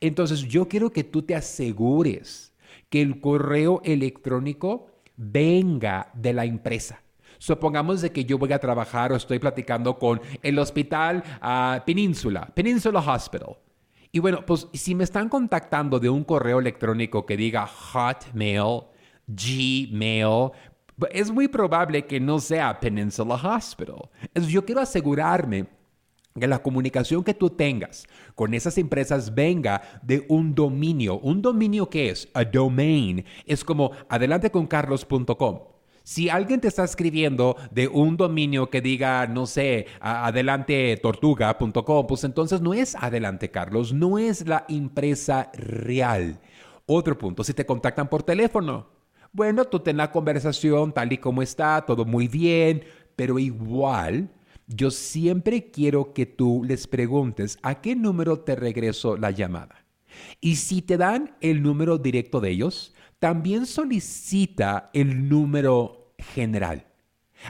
Entonces 0.00 0.42
yo 0.42 0.68
quiero 0.68 0.92
que 0.92 1.02
tú 1.02 1.22
te 1.22 1.34
asegures 1.34 2.54
que 2.88 3.02
el 3.02 3.18
correo 3.20 3.80
electrónico 3.84 4.86
venga 5.16 6.12
de 6.14 6.34
la 6.34 6.44
empresa. 6.44 7.02
Supongamos 7.38 8.00
de 8.00 8.12
que 8.12 8.24
yo 8.24 8.38
voy 8.38 8.52
a 8.52 8.60
trabajar 8.60 9.10
o 9.10 9.16
estoy 9.16 9.40
platicando 9.40 9.98
con 9.98 10.20
el 10.40 10.56
hospital 10.60 11.24
uh, 11.42 11.84
Península, 11.84 12.48
Peninsula 12.54 13.00
Hospital. 13.00 13.56
Y 14.12 14.20
bueno, 14.20 14.46
pues 14.46 14.68
si 14.72 14.94
me 14.94 15.02
están 15.02 15.28
contactando 15.28 15.98
de 15.98 16.08
un 16.08 16.22
correo 16.22 16.60
electrónico 16.60 17.26
que 17.26 17.36
diga 17.36 17.66
Hotmail, 17.66 18.82
Gmail, 19.26 20.52
es 21.10 21.30
muy 21.30 21.48
probable 21.48 22.06
que 22.06 22.20
no 22.20 22.38
sea 22.38 22.78
Peninsula 22.78 23.34
Hospital. 23.34 24.10
Yo 24.34 24.64
quiero 24.64 24.80
asegurarme 24.80 25.66
que 26.38 26.46
la 26.46 26.62
comunicación 26.62 27.24
que 27.24 27.34
tú 27.34 27.50
tengas 27.50 28.06
con 28.34 28.54
esas 28.54 28.78
empresas 28.78 29.34
venga 29.34 29.82
de 30.02 30.24
un 30.28 30.54
dominio. 30.54 31.18
¿Un 31.18 31.42
dominio 31.42 31.90
qué 31.90 32.10
es? 32.10 32.28
A 32.34 32.44
domain. 32.44 33.24
Es 33.46 33.64
como 33.64 33.90
adelanteconcarlos.com. 34.08 35.60
Si 36.04 36.28
alguien 36.28 36.60
te 36.60 36.66
está 36.66 36.82
escribiendo 36.82 37.54
de 37.70 37.86
un 37.86 38.16
dominio 38.16 38.70
que 38.70 38.80
diga, 38.80 39.28
no 39.28 39.46
sé, 39.46 39.86
adelantetortuga.com, 40.00 42.06
pues 42.08 42.24
entonces 42.24 42.60
no 42.60 42.74
es 42.74 42.96
Adelante 42.96 43.52
Carlos, 43.52 43.92
no 43.92 44.18
es 44.18 44.48
la 44.48 44.64
empresa 44.68 45.52
real. 45.54 46.40
Otro 46.86 47.16
punto, 47.16 47.44
si 47.44 47.54
te 47.54 47.64
contactan 47.64 48.08
por 48.08 48.24
teléfono, 48.24 48.88
bueno, 49.32 49.64
tú 49.64 49.80
ten 49.80 49.96
la 49.96 50.12
conversación 50.12 50.92
tal 50.92 51.12
y 51.12 51.18
como 51.18 51.42
está, 51.42 51.84
todo 51.86 52.04
muy 52.04 52.28
bien, 52.28 52.84
pero 53.16 53.38
igual 53.38 54.30
yo 54.66 54.90
siempre 54.90 55.70
quiero 55.70 56.12
que 56.12 56.26
tú 56.26 56.62
les 56.64 56.86
preguntes 56.86 57.58
a 57.62 57.80
qué 57.80 57.96
número 57.96 58.40
te 58.40 58.54
regreso 58.56 59.16
la 59.16 59.30
llamada. 59.30 59.84
Y 60.40 60.56
si 60.56 60.82
te 60.82 60.96
dan 60.96 61.34
el 61.40 61.62
número 61.62 61.98
directo 61.98 62.40
de 62.40 62.50
ellos, 62.50 62.94
también 63.18 63.66
solicita 63.66 64.90
el 64.92 65.28
número 65.28 66.14
general. 66.18 66.91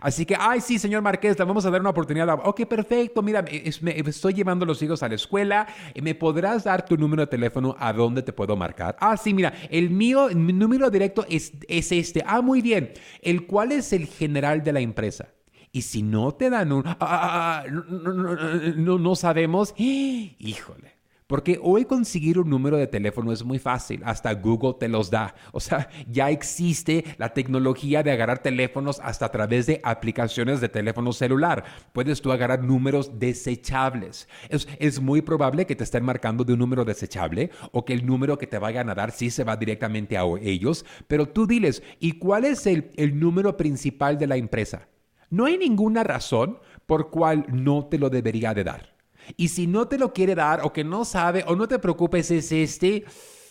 Así 0.01 0.25
que, 0.25 0.37
ay, 0.39 0.61
sí, 0.61 0.79
señor 0.79 1.03
Marqués, 1.03 1.39
le 1.39 1.45
vamos 1.45 1.65
a 1.67 1.71
dar 1.71 1.81
una 1.81 1.91
oportunidad. 1.91 2.29
Ok, 2.45 2.65
perfecto, 2.67 3.23
mira, 3.23 3.45
estoy 3.49 4.35
llevando 4.35 4.65
a 4.65 4.69
los 4.69 4.83
hijos 4.83 5.03
a 5.03 5.09
la 5.09 5.15
escuela. 5.15 5.67
¿Me 6.01 6.15
podrás 6.15 6.65
dar 6.65 6.85
tu 6.85 6.97
número 6.97 7.23
de 7.23 7.27
teléfono 7.27 7.77
a 7.79 7.93
dónde 7.93 8.23
te 8.23 8.33
puedo 8.33 8.57
marcar? 8.57 8.97
Ah, 9.01 9.17
sí, 9.17 9.35
mira, 9.35 9.53
el 9.71 9.91
mío, 9.91 10.29
mi 10.35 10.53
número 10.53 10.91
directo 10.91 11.25
es, 11.29 11.53
es 11.69 11.93
este. 11.93 12.23
Ah, 12.27 12.41
muy 12.41 12.63
bien. 12.63 12.93
¿El 13.21 13.47
cuál 13.47 13.73
es 13.73 13.93
el 13.93 14.07
general 14.07 14.63
de 14.63 14.73
la 14.73 14.81
empresa? 14.81 15.29
Y 15.73 15.83
si 15.83 16.03
no 16.03 16.33
te 16.33 16.51
dan 16.51 16.71
un... 16.71 16.87
Ah, 16.87 16.97
ah, 17.01 17.65
ah, 17.65 17.65
no, 17.69 18.99
no 18.99 19.17
sabemos. 19.17 19.75
Híjole. 19.79 20.92
Porque 21.33 21.59
hoy 21.63 21.87
conseguir 21.87 22.39
un 22.39 22.51
número 22.51 22.77
de 22.77 22.87
teléfono 22.87 23.33
es 23.33 23.43
muy 23.43 23.59
fácil, 23.59 24.03
hasta 24.05 24.35
Google 24.35 24.75
te 24.79 24.87
los 24.87 25.11
da. 25.11 25.35
O 25.53 25.61
sea, 25.61 25.89
ya 26.07 26.29
existe 26.29 27.07
la 27.17 27.33
tecnología 27.33 28.03
de 28.03 28.11
agarrar 28.11 28.43
teléfonos 28.43 29.01
hasta 29.03 29.25
a 29.25 29.33
través 29.33 29.65
de 29.65 29.81
aplicaciones 29.83 30.61
de 30.61 30.69
teléfono 30.69 31.11
celular. 31.15 31.65
Puedes 31.95 32.21
tú 32.21 32.33
agarrar 32.33 32.63
números 32.63 33.19
desechables. 33.19 34.29
Es, 34.51 34.69
es 34.79 35.01
muy 35.01 35.23
probable 35.23 35.65
que 35.65 35.75
te 35.75 35.85
estén 35.85 36.05
marcando 36.05 36.45
de 36.45 36.53
un 36.53 36.59
número 36.59 36.85
desechable 36.85 37.51
o 37.71 37.83
que 37.87 37.95
el 37.95 38.05
número 38.05 38.37
que 38.37 38.47
te 38.47 38.59
vayan 38.59 38.91
a 38.91 38.95
dar 38.95 39.11
sí 39.11 39.31
se 39.31 39.43
va 39.43 39.57
directamente 39.57 40.19
a 40.19 40.25
ellos, 40.43 40.85
pero 41.09 41.27
tú 41.27 41.47
diles, 41.47 41.83
¿y 41.99 42.19
cuál 42.19 42.45
es 42.45 42.67
el, 42.67 42.91
el 42.97 43.19
número 43.19 43.57
principal 43.57 44.19
de 44.19 44.27
la 44.27 44.37
empresa? 44.37 44.87
No 45.31 45.47
hay 45.47 45.57
ninguna 45.57 46.05
razón 46.05 46.59
por 46.85 47.09
cual 47.09 47.47
no 47.49 47.87
te 47.87 47.99
lo 47.99 48.11
debería 48.11 48.53
de 48.53 48.65
dar. 48.65 48.92
Y 49.37 49.49
si 49.49 49.67
no 49.67 49.89
te 49.89 49.99
lo 49.99 50.13
quiere 50.13 50.35
dar 50.35 50.61
o 50.63 50.73
que 50.73 50.85
no 50.85 51.05
sabe 51.05 51.45
o 51.47 51.57
no 51.57 51.69
te 51.69 51.79
preocupes 51.79 52.31
es 52.31 52.53
este, 52.53 53.05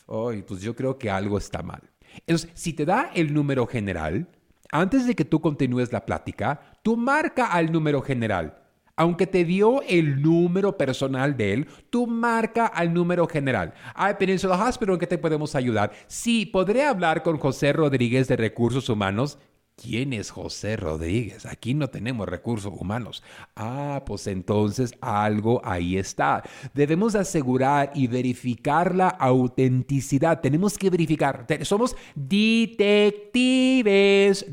ay, 0.07 0.43
pues 0.43 0.61
yo 0.61 0.75
creo 0.75 0.97
que 0.97 1.09
algo 1.09 1.37
está 1.37 1.61
mal. 1.61 1.81
Entonces, 2.27 2.49
si 2.53 2.73
te 2.73 2.85
da 2.85 3.11
el 3.13 3.33
número 3.33 3.65
general, 3.67 4.27
antes 4.71 5.05
de 5.05 5.15
que 5.15 5.25
tú 5.25 5.41
continúes 5.41 5.91
la 5.91 6.05
plática, 6.05 6.61
tú 6.83 6.97
marca 6.97 7.47
al 7.47 7.71
número 7.71 8.01
general. 8.01 8.57
Aunque 8.95 9.25
te 9.25 9.45
dio 9.45 9.81
el 9.83 10.21
número 10.21 10.77
personal 10.77 11.35
de 11.35 11.53
él, 11.53 11.67
tú 11.89 12.07
marca 12.07 12.67
al 12.67 12.93
número 12.93 13.25
general. 13.27 13.73
Ay, 13.95 14.15
Peninsula 14.19 14.63
Hospital, 14.63 14.93
¿en 14.95 14.99
qué 14.99 15.07
te 15.07 15.17
podemos 15.17 15.55
ayudar? 15.55 15.91
Sí, 16.07 16.45
podré 16.45 16.83
hablar 16.83 17.23
con 17.23 17.37
José 17.37 17.73
Rodríguez 17.73 18.27
de 18.27 18.35
Recursos 18.35 18.89
Humanos. 18.89 19.39
¿Quién 19.81 20.13
es 20.13 20.29
José 20.29 20.77
Rodríguez? 20.77 21.47
Aquí 21.47 21.73
no 21.73 21.89
tenemos 21.89 22.29
recursos 22.29 22.71
humanos. 22.79 23.23
Ah, 23.55 24.03
pues 24.05 24.27
entonces 24.27 24.93
algo 25.01 25.59
ahí 25.65 25.97
está. 25.97 26.43
Debemos 26.75 27.15
asegurar 27.15 27.91
y 27.95 28.05
verificar 28.05 28.93
la 28.93 29.07
autenticidad. 29.07 30.39
Tenemos 30.39 30.77
que 30.77 30.91
verificar. 30.91 31.47
Somos 31.63 31.95
detectives, 32.13 32.85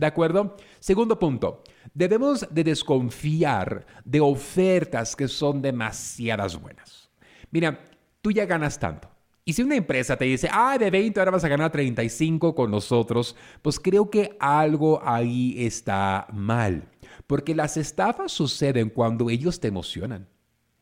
¿de 0.01 0.07
acuerdo? 0.07 0.57
Segundo 0.81 1.19
punto. 1.19 1.63
Debemos 1.93 2.47
de 2.51 2.65
desconfiar 2.65 3.85
de 4.07 4.21
ofertas 4.21 5.15
que 5.15 5.29
son 5.29 5.61
demasiadas 5.61 6.59
buenas. 6.59 7.11
Mira, 7.51 7.85
tú 8.23 8.33
ya 8.33 8.47
ganas 8.47 8.79
tanto 8.79 9.11
y 9.49 9.55
si 9.55 9.63
una 9.63 9.77
empresa 9.77 10.15
te 10.15 10.27
dice, 10.27 10.47
ah, 10.53 10.77
de 10.77 10.91
20 10.91 11.19
ahora 11.19 11.31
vas 11.31 11.43
a 11.43 11.49
ganar 11.49 11.73
35 11.73 12.55
con 12.55 12.71
nosotros, 12.71 13.35
pues 13.63 13.81
creo 13.81 14.11
que 14.11 14.37
algo 14.39 15.01
ahí 15.03 15.55
está 15.65 16.27
mal. 16.35 16.87
Porque 17.27 17.55
las 17.55 17.79
estafas 17.79 18.31
suceden 18.31 18.91
cuando 18.91 19.31
ellos 19.31 19.59
te 19.59 19.69
emocionan. 19.69 20.29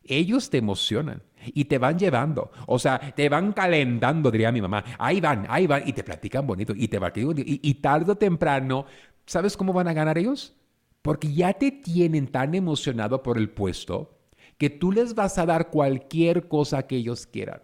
Ellos 0.02 0.50
te 0.50 0.58
emocionan 0.58 1.22
y 1.44 1.66
te 1.66 1.78
van 1.78 1.96
llevando. 1.96 2.50
O 2.66 2.80
sea, 2.80 2.98
te 3.14 3.28
van 3.28 3.52
calentando, 3.52 4.32
diría 4.32 4.50
mi 4.50 4.60
mamá. 4.60 4.82
Ahí 4.98 5.20
van, 5.20 5.46
ahí 5.48 5.68
van 5.68 5.86
y 5.86 5.92
te 5.92 6.02
platican 6.02 6.44
bonito 6.44 6.72
y 6.76 6.88
te 6.88 6.98
bonito. 6.98 7.42
Y, 7.42 7.60
y 7.62 7.74
tarde 7.74 8.10
o 8.10 8.16
temprano, 8.16 8.86
¿sabes 9.26 9.56
cómo 9.56 9.72
van 9.72 9.86
a 9.86 9.92
ganar 9.92 10.18
ellos? 10.18 10.56
Porque 11.02 11.32
ya 11.32 11.52
te 11.52 11.70
tienen 11.70 12.26
tan 12.26 12.52
emocionado 12.56 13.22
por 13.22 13.38
el 13.38 13.48
puesto 13.48 14.18
que 14.58 14.70
tú 14.70 14.90
les 14.90 15.14
vas 15.14 15.38
a 15.38 15.46
dar 15.46 15.70
cualquier 15.70 16.48
cosa 16.48 16.84
que 16.88 16.96
ellos 16.96 17.28
quieran. 17.28 17.60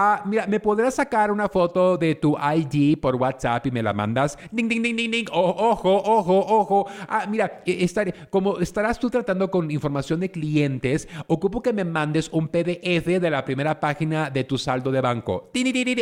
Ah, 0.00 0.22
mira, 0.24 0.46
¿me 0.46 0.60
podrás 0.60 0.94
sacar 0.94 1.32
una 1.32 1.48
foto 1.48 1.98
de 1.98 2.14
tu 2.14 2.36
ID 2.38 3.00
por 3.00 3.16
WhatsApp 3.16 3.66
y 3.66 3.72
me 3.72 3.82
la 3.82 3.92
mandas? 3.92 4.38
Ding, 4.52 4.68
ding, 4.68 4.80
ding, 4.80 4.94
ding, 4.94 5.10
ding. 5.10 5.26
ojo, 5.32 5.92
ojo, 5.92 6.38
ojo. 6.38 6.86
Ah, 7.08 7.26
mira, 7.28 7.64
e, 7.66 7.84
como 8.30 8.60
estarás 8.60 9.00
tú 9.00 9.10
tratando 9.10 9.50
con 9.50 9.68
información 9.72 10.20
de 10.20 10.30
clientes, 10.30 11.08
ocupo 11.26 11.60
que 11.60 11.72
me 11.72 11.82
mandes 11.82 12.28
un 12.30 12.46
PDF 12.46 13.18
de 13.20 13.28
la 13.28 13.44
primera 13.44 13.80
página 13.80 14.30
de 14.30 14.44
tu 14.44 14.56
saldo 14.56 14.92
de 14.92 15.00
banco. 15.00 15.50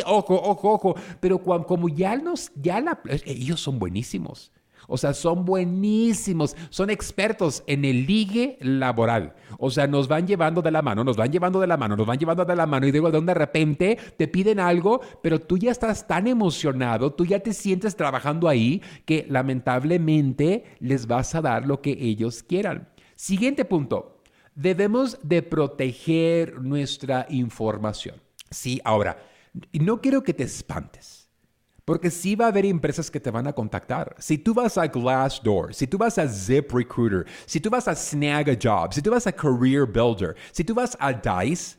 Ojo, 0.05 0.35
ojo, 0.43 0.73
ojo. 0.73 0.95
Pero 1.19 1.39
como 1.39 1.89
ya 1.89 2.15
nos, 2.17 2.51
ya 2.53 2.79
la, 2.79 2.99
ellos 3.25 3.59
son 3.59 3.79
buenísimos. 3.79 4.51
O 4.87 4.97
sea, 4.97 5.13
son 5.13 5.43
buenísimos, 5.45 6.55
son 6.69 6.89
expertos 6.89 7.63
en 7.67 7.83
el 7.83 8.05
ligue 8.07 8.57
laboral. 8.61 9.35
O 9.59 9.69
sea, 9.69 9.85
nos 9.85 10.07
van 10.07 10.25
llevando 10.25 10.61
de 10.61 10.71
la 10.71 10.81
mano, 10.81 11.03
nos 11.03 11.17
van 11.17 11.31
llevando 11.31 11.59
de 11.59 11.67
la 11.67 11.77
mano, 11.77 11.95
nos 11.97 12.07
van 12.07 12.17
llevando 12.17 12.45
de 12.45 12.55
la 12.55 12.65
mano 12.65 12.87
y 12.87 12.91
digo, 12.91 13.11
de 13.11 13.33
repente 13.33 13.97
te 14.17 14.27
piden 14.27 14.59
algo, 14.59 15.01
pero 15.21 15.39
tú 15.41 15.57
ya 15.57 15.71
estás 15.71 16.07
tan 16.07 16.27
emocionado, 16.27 17.13
tú 17.13 17.25
ya 17.25 17.39
te 17.39 17.53
sientes 17.53 17.95
trabajando 17.95 18.47
ahí 18.47 18.81
que 19.05 19.25
lamentablemente 19.29 20.63
les 20.79 21.05
vas 21.05 21.35
a 21.35 21.41
dar 21.41 21.67
lo 21.67 21.81
que 21.81 21.91
ellos 21.91 22.43
quieran. 22.43 22.87
Siguiente 23.15 23.65
punto, 23.65 24.21
debemos 24.55 25.19
de 25.23 25.41
proteger 25.41 26.61
nuestra 26.61 27.25
información. 27.29 28.15
Sí, 28.49 28.79
ahora, 28.83 29.17
no 29.73 30.01
quiero 30.01 30.23
que 30.23 30.33
te 30.33 30.43
espantes. 30.43 31.16
Porque 31.87 32.11
sí 32.11 32.35
va 32.35 32.43
a 32.43 32.47
haber 32.49 32.65
empresas 32.65 33.09
que 33.09 33.21
te 33.21 33.31
van 33.31 33.47
a 33.47 33.53
contactar. 33.53 34.13
Si 34.19 34.37
tú 34.37 34.53
vas 34.53 34.77
a 34.77 34.87
Glassdoor, 34.87 35.73
si 35.73 35.87
tú 35.87 35.97
vas 35.97 36.17
a 36.17 36.27
ZipRecruiter, 36.27 37.25
si 37.45 37.61
tú 37.61 37.69
vas 37.69 37.87
a 37.87 37.95
Snag 37.95 38.49
a 38.49 38.57
Job, 38.61 38.93
si 38.93 39.01
tú 39.01 39.09
vas 39.09 39.25
a 39.25 39.31
Career 39.31 39.85
Builder, 39.85 40.35
si 40.51 40.65
tú 40.65 40.73
vas 40.75 40.97
a 40.99 41.13
Dice, 41.13 41.77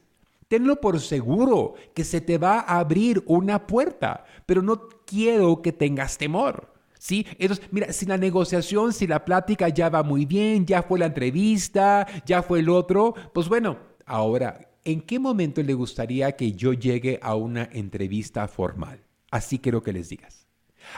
tenlo 0.49 0.81
por 0.81 0.99
seguro 0.99 1.75
que 1.93 2.05
se 2.05 2.23
te 2.23 2.39
va 2.39 2.61
a 2.61 2.79
abrir 2.79 3.23
una 3.27 3.67
puerta. 3.67 4.25
Pero 4.47 4.63
no 4.63 4.89
quiero 5.05 5.61
que 5.61 5.73
tengas 5.73 6.17
temor. 6.17 6.73
¿Sí? 6.99 7.27
Entonces, 7.39 7.69
mira, 7.71 7.93
si 7.93 8.07
la 8.07 8.17
negociación, 8.17 8.95
si 8.95 9.07
la 9.07 9.27
plática 9.27 9.69
ya 9.69 9.91
va 9.91 10.03
muy 10.03 10.25
bien, 10.25 10.65
ya 10.65 10.83
fue 10.83 11.01
la 11.01 11.07
entrevista, 11.07 12.07
ya 12.25 12.43
fue 12.43 12.61
el 12.61 12.71
otro, 12.71 13.15
pues 13.35 13.47
bueno, 13.47 13.77
ahora, 14.07 14.71
¿en 14.87 15.03
qué 15.03 15.19
momento 15.19 15.63
le 15.63 15.75
gustaría 15.75 16.35
que 16.35 16.53
yo 16.53 16.73
llegue 16.73 17.21
a 17.21 17.35
una 17.35 17.69
entrevista 17.71 18.49
formal? 18.49 19.08
Así 19.31 19.59
quiero 19.59 19.83
que 19.83 19.93
les 19.93 20.09
digas. 20.09 20.49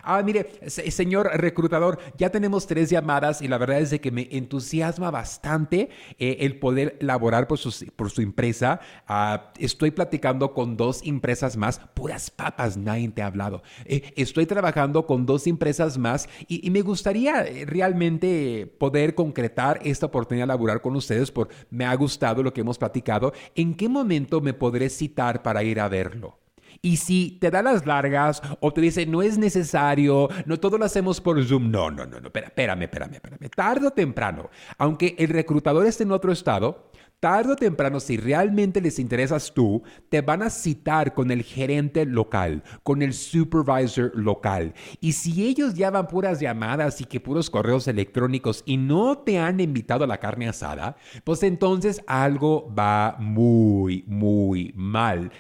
Ah, 0.03 0.23
mire, 0.23 0.51
señor 0.69 1.31
reclutador, 1.35 1.99
ya 2.17 2.31
tenemos 2.31 2.67
tres 2.67 2.91
llamadas 2.91 3.43
y 3.43 3.49
la 3.49 3.59
verdad 3.59 3.81
es 3.81 3.91
de 3.91 4.01
que 4.01 4.11
me 4.11 4.29
entusiasma 4.31 5.11
bastante 5.11 5.91
eh, 6.19 6.39
el 6.41 6.59
poder 6.59 6.97
laborar 7.01 7.47
por 7.47 7.59
su, 7.59 8.23
empresa. 8.23 8.81
Ah, 9.07 9.53
estoy 9.59 9.91
platicando 9.91 10.55
con 10.55 10.77
dos 10.77 11.03
empresas 11.05 11.57
más, 11.57 11.81
puras 11.95 12.31
papas, 12.31 12.77
nadie 12.77 13.09
te 13.09 13.23
ha 13.23 13.27
hablado. 13.27 13.63
Eh, 13.85 14.13
estoy 14.17 14.47
trabajando 14.47 15.07
con 15.07 15.27
dos 15.27 15.47
empresas 15.47 15.99
más 15.99 16.29
y, 16.49 16.67
y, 16.67 16.71
me 16.71 16.83
gustaría 16.83 17.43
eh, 17.43 17.65
realmente 17.67 18.73
poder 18.79 19.15
concretar 19.15 19.81
esta 19.83 20.07
oportunidad 20.07 20.45
de 20.45 20.49
laborar 20.49 20.81
con 20.81 20.97
ustedes 20.97 21.31
por 21.31 21.49
me 21.71 21.85
ha 21.85 21.95
gustado 21.95 22.43
lo 22.43 22.53
que 22.53 22.61
hemos 22.61 22.79
platicado. 22.79 23.33
¿En 23.55 23.75
qué 23.75 23.89
momento 23.89 24.41
me 24.41 24.55
podré 24.55 24.89
citar 24.89 25.43
para 25.43 25.63
ir 25.63 25.81
a 25.81 25.89
verlo? 25.89 26.41
Y 26.83 26.97
si 26.97 27.39
te 27.41 27.51
da 27.51 27.63
las 27.63 27.85
largas 27.85 28.41
o 28.61 28.73
te 28.73 28.81
dice 28.81 29.05
no 29.05 29.21
es 29.21 29.37
necesario, 29.37 30.29
no 30.47 30.59
todo 30.59 30.79
lo 30.79 30.87
hacemos 30.87 31.21
por 31.21 31.45
Zoom, 31.45 31.71
no, 31.71 31.91
no, 31.91 32.07
no, 32.07 32.21
no, 32.21 32.29
espérame, 32.29 32.83
espérame, 32.83 33.15
espérame. 33.15 33.51
Tarde 33.55 33.89
o 33.89 33.91
temprano, 33.91 34.49
aunque 34.79 35.15
el 35.19 35.29
reclutador 35.29 35.87
esté 35.87 36.05
en 36.05 36.13
otro 36.13 36.33
estado, 36.33 36.91
tarde 37.21 37.53
o 37.53 37.57
temprano, 37.57 38.01
si 38.01 38.17
realmente 38.17 38.81
les 38.81 38.99
interesas 38.99 39.53
tú, 39.53 39.83
te 40.09 40.23
van 40.23 40.43
a 40.43 40.49
citar 40.49 41.13
con 41.13 41.31
el 41.31 41.43
gerente 41.43 42.07
local, 42.07 42.63
con 42.83 43.03
el 43.03 43.13
supervisor 43.13 44.13
local. 44.15 44.73
Y 45.01 45.13
si 45.13 45.47
ellos 45.47 45.75
ya 45.75 45.91
van 45.91 46.09
puras 46.09 46.41
llamadas 46.41 46.99
y 47.03 47.05
que 47.05 47.21
puros 47.21 47.51
correos 47.51 47.87
electrónicos 47.89 48.63
y 48.65 48.79
no 48.79 49.19
te 49.19 49.39
han 49.39 49.61
invitado 49.61 50.05
a 50.05 50.07
la 50.07 50.19
carne 50.19 50.49
asada, 50.49 50.97
pues 51.23 51.43
entonces 51.43 52.03
algo 52.07 52.73
va 52.75 53.17
muy, 53.21 54.03
muy 54.07 54.73
mal. 54.75 55.31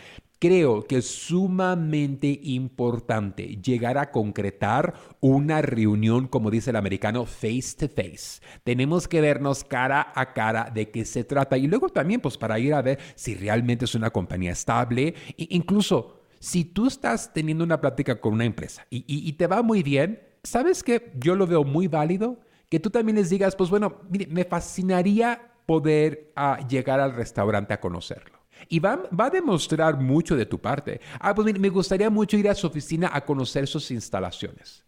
Creo 0.40 0.86
que 0.86 0.96
es 0.96 1.06
sumamente 1.06 2.40
importante 2.42 3.58
llegar 3.62 3.98
a 3.98 4.10
concretar 4.10 4.94
una 5.20 5.60
reunión, 5.60 6.28
como 6.28 6.50
dice 6.50 6.70
el 6.70 6.76
americano, 6.76 7.26
face 7.26 7.74
to 7.78 7.88
face. 7.88 8.40
Tenemos 8.64 9.06
que 9.06 9.20
vernos 9.20 9.64
cara 9.64 10.10
a 10.14 10.32
cara 10.32 10.70
de 10.72 10.90
qué 10.90 11.04
se 11.04 11.24
trata 11.24 11.58
y 11.58 11.66
luego 11.66 11.90
también 11.90 12.22
pues 12.22 12.38
para 12.38 12.58
ir 12.58 12.72
a 12.72 12.80
ver 12.80 12.98
si 13.16 13.34
realmente 13.34 13.84
es 13.84 13.94
una 13.94 14.08
compañía 14.08 14.52
estable. 14.52 15.12
Incluso 15.36 16.22
si 16.38 16.64
tú 16.64 16.86
estás 16.86 17.34
teniendo 17.34 17.62
una 17.62 17.82
plática 17.82 18.18
con 18.18 18.32
una 18.32 18.46
empresa 18.46 18.86
y, 18.88 19.30
te 19.34 19.46
va 19.46 19.60
muy 19.60 19.82
bien, 19.82 20.22
¿sabes 20.42 20.82
qué? 20.82 21.12
Yo 21.18 21.36
lo 21.36 21.46
veo 21.46 21.64
muy 21.64 21.86
válido 21.86 22.40
que 22.70 22.80
tú 22.80 22.88
también 22.88 23.16
les 23.16 23.28
digas, 23.28 23.54
pues 23.56 23.68
bueno, 23.68 24.00
mire, 24.08 24.26
me 24.28 24.44
fascinaría 24.44 25.52
poder 25.66 26.32
ah, 26.34 26.66
llegar 26.66 26.98
al 26.98 27.12
restaurante 27.12 27.74
a 27.74 27.80
conocerlo. 27.80 28.39
Y 28.68 28.78
va, 28.78 29.08
a 29.18 29.30
demostrar 29.30 29.96
mucho 29.98 30.36
de 30.36 30.46
tu 30.46 30.58
parte. 30.58 31.00
Ah, 31.18 31.34
pues 31.34 31.58
me 31.58 31.68
gustaría 31.68 32.10
mucho 32.10 32.36
ir 32.36 32.48
a 32.48 32.54
su 32.54 32.66
oficina 32.66 33.10
a 33.12 33.24
conocer 33.24 33.66
sus 33.66 33.90
instalaciones. 33.90 34.84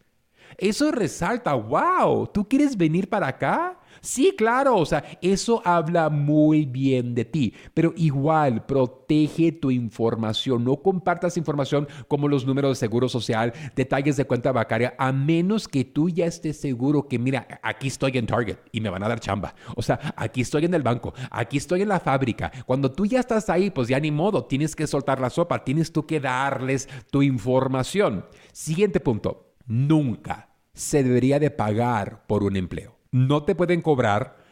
Eso 0.58 0.90
resalta, 0.90 1.54
wow, 1.54 2.26
¿tú 2.26 2.46
quieres 2.46 2.76
venir 2.76 3.08
para 3.08 3.28
acá? 3.28 3.78
Sí, 4.04 4.34
claro, 4.36 4.78
o 4.78 4.84
sea, 4.84 5.04
eso 5.22 5.62
habla 5.64 6.10
muy 6.10 6.64
bien 6.64 7.14
de 7.14 7.24
ti, 7.24 7.54
pero 7.72 7.94
igual 7.96 8.66
protege 8.66 9.52
tu 9.52 9.70
información, 9.70 10.64
no 10.64 10.74
compartas 10.82 11.36
información 11.36 11.86
como 12.08 12.26
los 12.26 12.44
números 12.44 12.72
de 12.72 12.80
seguro 12.80 13.08
social, 13.08 13.52
detalles 13.76 14.16
de 14.16 14.24
cuenta 14.24 14.50
bancaria, 14.50 14.96
a 14.98 15.12
menos 15.12 15.68
que 15.68 15.84
tú 15.84 16.08
ya 16.08 16.26
estés 16.26 16.60
seguro 16.60 17.06
que, 17.06 17.20
mira, 17.20 17.46
aquí 17.62 17.86
estoy 17.86 18.18
en 18.18 18.26
Target 18.26 18.56
y 18.72 18.80
me 18.80 18.90
van 18.90 19.04
a 19.04 19.08
dar 19.08 19.20
chamba, 19.20 19.54
o 19.76 19.82
sea, 19.82 20.00
aquí 20.16 20.40
estoy 20.40 20.64
en 20.64 20.74
el 20.74 20.82
banco, 20.82 21.14
aquí 21.30 21.56
estoy 21.58 21.82
en 21.82 21.88
la 21.88 22.00
fábrica. 22.00 22.50
Cuando 22.66 22.90
tú 22.90 23.06
ya 23.06 23.20
estás 23.20 23.48
ahí, 23.50 23.70
pues 23.70 23.86
ya 23.86 24.00
ni 24.00 24.10
modo, 24.10 24.46
tienes 24.46 24.74
que 24.74 24.88
soltar 24.88 25.20
la 25.20 25.30
sopa, 25.30 25.62
tienes 25.62 25.92
tú 25.92 26.06
que 26.06 26.18
darles 26.18 26.88
tu 27.12 27.22
información. 27.22 28.26
Siguiente 28.52 28.98
punto, 28.98 29.54
nunca 29.64 30.48
se 30.74 31.04
debería 31.04 31.38
de 31.38 31.52
pagar 31.52 32.26
por 32.26 32.42
un 32.42 32.56
empleo 32.56 33.01
no 33.12 33.44
te 33.44 33.54
pueden 33.54 33.82
cobrar 33.82 34.42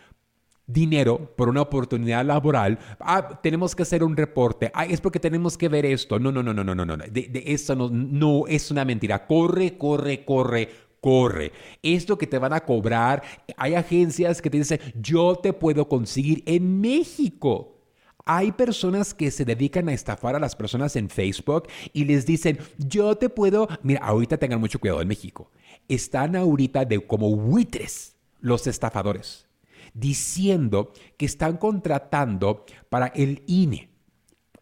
dinero 0.67 1.35
por 1.37 1.49
una 1.49 1.63
oportunidad 1.63 2.25
laboral. 2.25 2.79
Ah, 3.01 3.41
tenemos 3.43 3.75
que 3.75 3.83
hacer 3.83 4.05
un 4.05 4.17
reporte. 4.17 4.71
Ah, 4.75 4.85
es 4.85 5.01
porque 5.01 5.19
tenemos 5.19 5.59
que 5.59 5.69
ver 5.69 5.85
esto. 5.87 6.19
No, 6.19 6.31
no, 6.31 6.43
no, 6.43 6.55
no, 6.55 6.63
no, 6.63 6.75
no, 6.75 6.85
no. 6.85 6.97
De, 6.97 7.43
eso 7.47 7.75
no, 7.75 7.91
no 7.91 8.47
es 8.47 8.71
una 8.71 8.85
mentira. 8.85 9.27
Corre, 9.27 9.77
corre, 9.77 10.25
corre. 10.25 10.69
Corre. 11.01 11.53
Esto 11.83 12.19
que 12.19 12.27
te 12.27 12.39
van 12.39 12.53
a 12.53 12.61
cobrar, 12.61 13.23
hay 13.57 13.75
agencias 13.75 14.43
que 14.43 14.51
te 14.51 14.59
dicen, 14.59 14.81
yo 14.95 15.35
te 15.37 15.55
puedo 15.55 15.89
conseguir 15.89 16.43
en 16.45 16.79
México. 16.83 17.79
Hay 18.27 18.53
personas 18.53 19.15
que 19.15 19.31
se 19.31 19.47
dedican 19.47 19.89
a 19.89 19.95
estafar 19.95 20.37
a 20.37 20.39
las 20.39 20.55
personas 20.55 20.97
en 20.97 21.09
Facebook 21.09 21.69
y 21.95 22.05
les 22.05 22.27
dicen, 22.27 22.59
yo 22.77 23.17
te 23.17 23.31
puedo, 23.31 23.67
mira, 23.83 24.05
ahorita 24.05 24.37
tengan 24.37 24.61
mucho 24.61 24.79
cuidado 24.79 25.01
en 25.01 25.09
México. 25.09 25.51
Están 25.89 26.37
ahorita 26.37 26.85
de 26.85 27.01
como 27.07 27.35
buitres 27.35 28.20
los 28.41 28.67
estafadores, 28.67 29.47
diciendo 29.95 30.93
que 31.17 31.27
están 31.27 31.57
contratando 31.57 32.65
para 32.89 33.09
el 33.09 33.43
INE. 33.47 33.90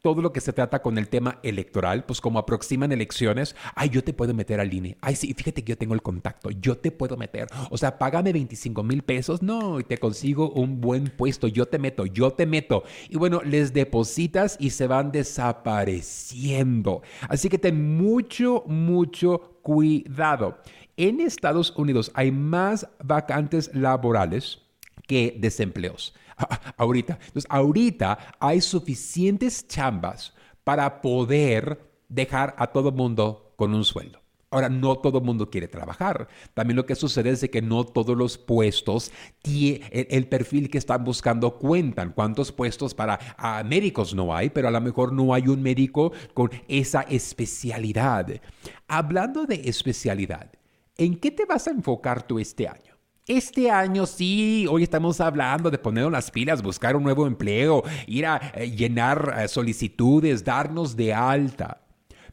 Todo 0.09 0.23
lo 0.23 0.33
que 0.33 0.41
se 0.41 0.55
trata 0.55 0.81
con 0.81 0.97
el 0.97 1.11
tema 1.11 1.39
electoral, 1.43 2.07
pues 2.07 2.23
como 2.23 2.39
aproximan 2.39 2.93
elecciones, 2.93 3.55
ay, 3.75 3.91
yo 3.91 4.03
te 4.03 4.15
puedo 4.15 4.33
meter 4.33 4.59
al 4.59 4.73
INE. 4.73 4.97
Ay, 5.03 5.17
sí, 5.17 5.35
fíjate 5.35 5.63
que 5.63 5.73
yo 5.73 5.77
tengo 5.77 5.93
el 5.93 6.01
contacto, 6.01 6.49
yo 6.49 6.79
te 6.79 6.91
puedo 6.91 7.19
meter. 7.19 7.47
O 7.69 7.77
sea, 7.77 7.99
págame 7.99 8.33
25 8.33 8.83
mil 8.83 9.03
pesos, 9.03 9.43
no, 9.43 9.81
y 9.81 9.85
te 9.85 9.99
consigo 9.99 10.49
un 10.53 10.81
buen 10.81 11.09
puesto, 11.15 11.47
yo 11.47 11.67
te 11.67 11.79
meto, 11.79 12.07
yo 12.07 12.33
te 12.33 12.47
meto. 12.47 12.85
Y 13.11 13.19
bueno, 13.19 13.43
les 13.45 13.75
depositas 13.75 14.57
y 14.59 14.71
se 14.71 14.87
van 14.87 15.13
desapareciendo. 15.13 17.03
Así 17.29 17.51
que 17.51 17.59
ten 17.59 17.99
mucho, 17.99 18.65
mucho 18.67 19.59
cuidado. 19.61 20.57
En 20.97 21.21
Estados 21.21 21.75
Unidos 21.77 22.13
hay 22.15 22.33
más 22.33 22.89
vacantes 23.05 23.71
laborales 23.75 24.63
que 25.07 25.37
desempleos. 25.39 26.15
ahorita. 26.77 27.15
Entonces, 27.15 27.47
ahorita 27.49 28.37
hay 28.39 28.61
suficientes 28.61 29.67
chambas 29.67 30.35
para 30.65 31.01
poder 31.01 31.81
dejar 32.09 32.55
a 32.59 32.69
todo 32.69 32.93
mundo 32.93 33.53
con 33.57 33.75
un 33.75 33.85
sueldo. 33.85 34.21
Ahora, 34.51 34.71
no 34.71 34.97
todo 34.97 35.19
el 35.19 35.25
mundo 35.25 35.51
quiere 35.51 35.69
trabajar. 35.69 36.27
También 36.55 36.77
lo 36.77 36.87
que 36.87 36.95
sucede 36.95 37.31
es 37.31 37.47
que 37.51 37.61
no 37.61 37.85
todos 37.85 38.17
los 38.17 38.39
puestos, 38.39 39.13
el, 39.45 40.27
perfil 40.29 40.71
que 40.71 40.79
están 40.79 41.05
buscando 41.05 41.59
cuentan. 41.59 42.13
¿Cuántos 42.13 42.51
puestos 42.51 42.95
para 42.95 43.19
médicos 43.67 44.15
no 44.15 44.35
hay? 44.35 44.49
Pero 44.49 44.69
a 44.69 44.71
lo 44.71 44.81
mejor 44.81 45.13
no 45.13 45.35
hay 45.35 45.49
un 45.49 45.63
médico 45.63 46.13
con 46.33 46.51
esa 46.67 47.03
especialidad. 47.03 48.41
Hablando 48.87 49.45
de 49.45 49.69
especialidad, 49.69 50.51
¿en 50.97 51.19
qué 51.19 51.31
te 51.31 51.45
vas 51.45 51.67
a 51.69 51.73
enfocar 51.73 52.27
tú 52.27 52.39
este 52.39 52.67
año? 52.67 52.98
Este 53.29 53.71
año 53.71 54.07
sí, 54.07 54.67
hoy 54.71 54.85
estamos 54.85 55.21
hablando 55.21 55.71
de 55.71 55.77
poner 55.77 56.11
las 56.11 56.31
pilas, 56.31 56.63
buscar 56.63 56.97
un 56.97 57.03
nuevo 57.03 57.27
empleo, 57.27 57.83
ir 58.07 58.25
a 58.25 58.39
eh, 58.55 58.71
llenar 58.71 59.35
eh, 59.39 59.49
solicitudes, 59.49 60.43
darnos 60.43 60.97
de 60.97 61.13
alta. 61.13 61.83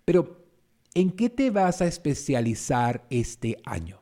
Pero, 0.05 0.47
¿en 0.93 1.11
qué 1.11 1.29
te 1.29 1.51
vas 1.51 1.81
a 1.81 1.85
especializar 1.85 3.05
este 3.09 3.57
año 3.65 4.01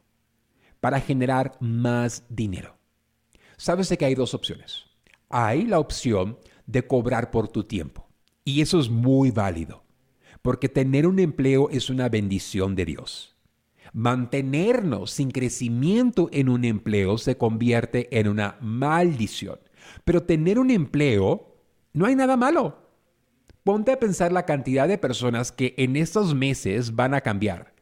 para 0.80 1.02
generar 1.02 1.58
más 1.60 2.26
dinero? 2.30 2.78
Sabes 3.58 3.92
que 3.98 4.06
hay 4.06 4.14
dos 4.14 4.36
opciones. 4.36 4.86
Hay 5.30 5.66
la 5.66 5.80
opción 5.80 6.38
de 6.68 6.86
cobrar 6.86 7.32
por 7.32 7.48
tu 7.48 7.64
tiempo. 7.64 8.08
Y 8.46 8.62
eso 8.62 8.80
es 8.80 8.92
muy 8.92 9.32
válido, 9.32 9.84
porque 10.44 10.70
tener 10.70 11.08
un 11.08 11.18
empleo 11.18 11.72
es 11.72 11.90
una 11.90 12.08
bendición 12.08 12.76
de 12.76 12.86
Dios. 12.86 13.33
Mantenernos 13.94 15.12
sin 15.12 15.32
crecimiento 15.32 16.28
en 16.32 16.50
un 16.50 16.66
empleo 16.66 17.18
se 17.18 17.38
convierte 17.38 18.20
en 18.20 18.28
una 18.28 18.58
maldición. 18.60 19.60
Pero 20.04 20.24
tener 20.24 20.60
un 20.60 20.72
empleo, 20.72 21.56
no 21.94 22.06
hay 22.06 22.16
nada 22.16 22.36
malo. 22.36 22.90
Ponte 23.64 23.92
a 23.92 24.00
pensar 24.00 24.32
la 24.32 24.46
cantidad 24.46 24.88
de 24.88 24.98
personas 24.98 25.52
que 25.52 25.76
en 25.78 25.96
estos 25.96 26.36
meses 26.36 26.96
van 26.96 27.14
a 27.14 27.22
cambiar. 27.22 27.74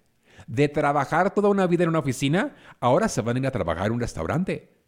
De 0.48 0.68
trabajar 0.68 1.34
toda 1.34 1.50
una 1.50 1.66
vida 1.66 1.84
en 1.84 1.90
una 1.90 2.00
oficina, 2.00 2.56
ahora 2.80 3.08
se 3.08 3.22
van 3.22 3.38
a 3.38 3.40
ir 3.40 3.48
a 3.48 3.52
trabajar 3.52 3.88
en 3.88 3.94
un 3.94 4.02
restaurante 4.02 4.81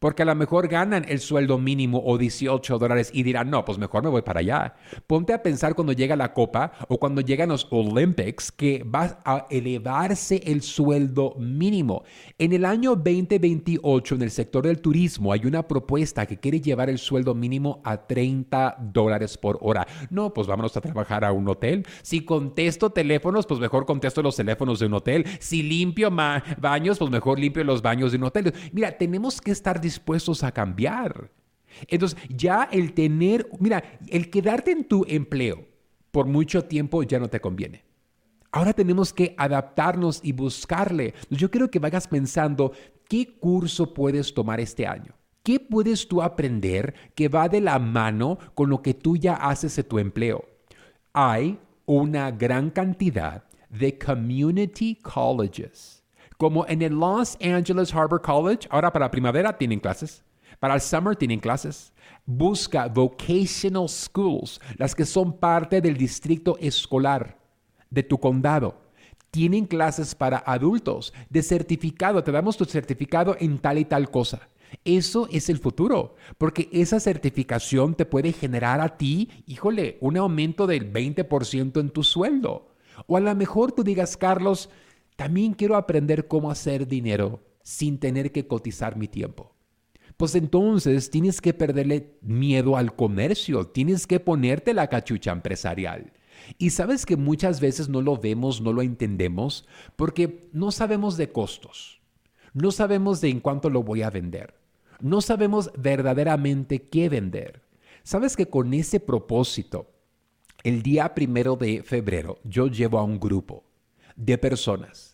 porque 0.00 0.22
a 0.22 0.26
lo 0.26 0.34
mejor 0.34 0.66
ganan 0.66 1.04
el 1.08 1.20
sueldo 1.20 1.58
mínimo 1.58 2.02
o 2.04 2.16
18 2.16 2.78
dólares 2.78 3.10
y 3.12 3.22
dirán, 3.22 3.50
no, 3.50 3.64
pues 3.64 3.78
mejor 3.78 4.02
me 4.02 4.08
voy 4.08 4.22
para 4.22 4.40
allá. 4.40 4.74
Ponte 5.06 5.34
a 5.34 5.42
pensar 5.42 5.74
cuando 5.74 5.92
llega 5.92 6.16
la 6.16 6.32
Copa 6.32 6.72
o 6.88 6.98
cuando 6.98 7.20
llegan 7.20 7.50
los 7.50 7.68
Olympics 7.70 8.50
que 8.50 8.82
va 8.82 9.20
a 9.24 9.46
elevarse 9.50 10.42
el 10.46 10.62
sueldo 10.62 11.34
mínimo. 11.38 12.02
En 12.38 12.54
el 12.54 12.64
año 12.64 12.96
2028 12.96 14.14
en 14.14 14.22
el 14.22 14.30
sector 14.30 14.66
del 14.66 14.80
turismo 14.80 15.34
hay 15.34 15.44
una 15.44 15.68
propuesta 15.68 16.24
que 16.24 16.38
quiere 16.38 16.62
llevar 16.62 16.88
el 16.88 16.98
sueldo 16.98 17.34
mínimo 17.34 17.82
a 17.84 18.06
30 18.06 18.78
dólares 18.80 19.36
por 19.36 19.58
hora. 19.60 19.86
No, 20.08 20.32
pues 20.32 20.46
vámonos 20.46 20.74
a 20.78 20.80
trabajar 20.80 21.26
a 21.26 21.32
un 21.32 21.46
hotel. 21.46 21.86
Si 22.00 22.24
contesto 22.24 22.88
teléfonos, 22.88 23.46
pues 23.46 23.60
mejor 23.60 23.84
contesto 23.84 24.22
los 24.22 24.36
teléfonos 24.36 24.78
de 24.78 24.86
un 24.86 24.94
hotel. 24.94 25.26
Si 25.40 25.62
limpio 25.62 26.10
baños, 26.10 26.98
pues 26.98 27.10
mejor 27.10 27.38
limpio 27.38 27.62
los 27.64 27.82
baños 27.82 28.12
de 28.12 28.16
un 28.16 28.24
hotel. 28.24 28.54
Mira, 28.72 28.96
tenemos 28.96 29.42
que 29.42 29.50
estar 29.50 29.78
dispuestos 29.90 30.44
a 30.44 30.52
cambiar. 30.52 31.30
Entonces, 31.88 32.18
ya 32.28 32.68
el 32.70 32.94
tener, 32.94 33.48
mira, 33.58 33.82
el 34.08 34.30
quedarte 34.30 34.70
en 34.70 34.84
tu 34.84 35.04
empleo 35.08 35.66
por 36.10 36.26
mucho 36.26 36.64
tiempo 36.64 37.02
ya 37.02 37.18
no 37.18 37.28
te 37.28 37.40
conviene. 37.40 37.84
Ahora 38.52 38.72
tenemos 38.72 39.12
que 39.12 39.34
adaptarnos 39.36 40.20
y 40.22 40.32
buscarle. 40.32 41.14
Yo 41.30 41.50
quiero 41.50 41.70
que 41.70 41.78
vayas 41.78 42.08
pensando 42.08 42.72
qué 43.08 43.38
curso 43.38 43.94
puedes 43.94 44.34
tomar 44.34 44.60
este 44.60 44.86
año. 44.86 45.14
¿Qué 45.42 45.58
puedes 45.58 46.06
tú 46.06 46.20
aprender 46.20 46.94
que 47.14 47.28
va 47.28 47.48
de 47.48 47.60
la 47.60 47.78
mano 47.78 48.38
con 48.54 48.68
lo 48.68 48.82
que 48.82 48.94
tú 48.94 49.16
ya 49.16 49.34
haces 49.34 49.78
en 49.78 49.88
tu 49.88 49.98
empleo? 49.98 50.44
Hay 51.12 51.58
una 51.86 52.30
gran 52.30 52.70
cantidad 52.70 53.44
de 53.68 53.96
community 53.98 54.96
colleges 54.96 55.99
como 56.40 56.64
en 56.66 56.80
el 56.80 56.94
Los 56.94 57.36
Angeles 57.42 57.94
Harbor 57.94 58.22
College, 58.22 58.66
ahora 58.70 58.90
para 58.90 59.10
primavera 59.10 59.58
tienen 59.58 59.78
clases. 59.78 60.24
Para 60.58 60.72
el 60.72 60.80
summer 60.80 61.14
tienen 61.14 61.38
clases. 61.38 61.92
Busca 62.24 62.88
vocational 62.88 63.86
schools, 63.86 64.58
las 64.78 64.94
que 64.94 65.04
son 65.04 65.34
parte 65.34 65.82
del 65.82 65.98
distrito 65.98 66.56
escolar 66.58 67.36
de 67.90 68.02
tu 68.04 68.18
condado. 68.18 68.80
Tienen 69.30 69.66
clases 69.66 70.14
para 70.14 70.38
adultos 70.38 71.12
de 71.28 71.42
certificado. 71.42 72.24
Te 72.24 72.32
damos 72.32 72.56
tu 72.56 72.64
certificado 72.64 73.36
en 73.38 73.58
tal 73.58 73.76
y 73.76 73.84
tal 73.84 74.10
cosa. 74.10 74.48
Eso 74.82 75.28
es 75.30 75.50
el 75.50 75.58
futuro, 75.58 76.14
porque 76.38 76.70
esa 76.72 77.00
certificación 77.00 77.94
te 77.94 78.06
puede 78.06 78.32
generar 78.32 78.80
a 78.80 78.96
ti, 78.96 79.28
híjole, 79.46 79.98
un 80.00 80.16
aumento 80.16 80.66
del 80.66 80.90
20% 80.90 81.80
en 81.80 81.90
tu 81.90 82.02
sueldo. 82.02 82.70
O 83.06 83.18
a 83.18 83.20
lo 83.20 83.34
mejor 83.34 83.72
tú 83.72 83.84
digas, 83.84 84.16
Carlos, 84.16 84.70
también 85.20 85.52
quiero 85.52 85.76
aprender 85.76 86.28
cómo 86.28 86.50
hacer 86.50 86.88
dinero 86.88 87.42
sin 87.62 87.98
tener 87.98 88.32
que 88.32 88.46
cotizar 88.46 88.96
mi 88.96 89.06
tiempo. 89.06 89.54
Pues 90.16 90.34
entonces 90.34 91.10
tienes 91.10 91.42
que 91.42 91.52
perderle 91.52 92.16
miedo 92.22 92.74
al 92.74 92.96
comercio, 92.96 93.66
tienes 93.66 94.06
que 94.06 94.18
ponerte 94.18 94.72
la 94.72 94.88
cachucha 94.88 95.32
empresarial. 95.32 96.14
Y 96.56 96.70
sabes 96.70 97.04
que 97.04 97.18
muchas 97.18 97.60
veces 97.60 97.90
no 97.90 98.00
lo 98.00 98.16
vemos, 98.16 98.62
no 98.62 98.72
lo 98.72 98.80
entendemos, 98.80 99.68
porque 99.94 100.48
no 100.54 100.72
sabemos 100.72 101.18
de 101.18 101.30
costos, 101.30 102.00
no 102.54 102.72
sabemos 102.72 103.20
de 103.20 103.28
en 103.28 103.40
cuánto 103.40 103.68
lo 103.68 103.82
voy 103.82 104.00
a 104.00 104.08
vender, 104.08 104.54
no 105.02 105.20
sabemos 105.20 105.70
verdaderamente 105.76 106.88
qué 106.88 107.10
vender. 107.10 107.60
Sabes 108.04 108.36
que 108.36 108.46
con 108.46 108.72
ese 108.72 109.00
propósito, 109.00 109.92
el 110.62 110.80
día 110.82 111.12
primero 111.12 111.56
de 111.56 111.82
febrero, 111.82 112.38
yo 112.42 112.68
llevo 112.68 112.98
a 112.98 113.04
un 113.04 113.20
grupo 113.20 113.64
de 114.20 114.38
personas 114.38 115.10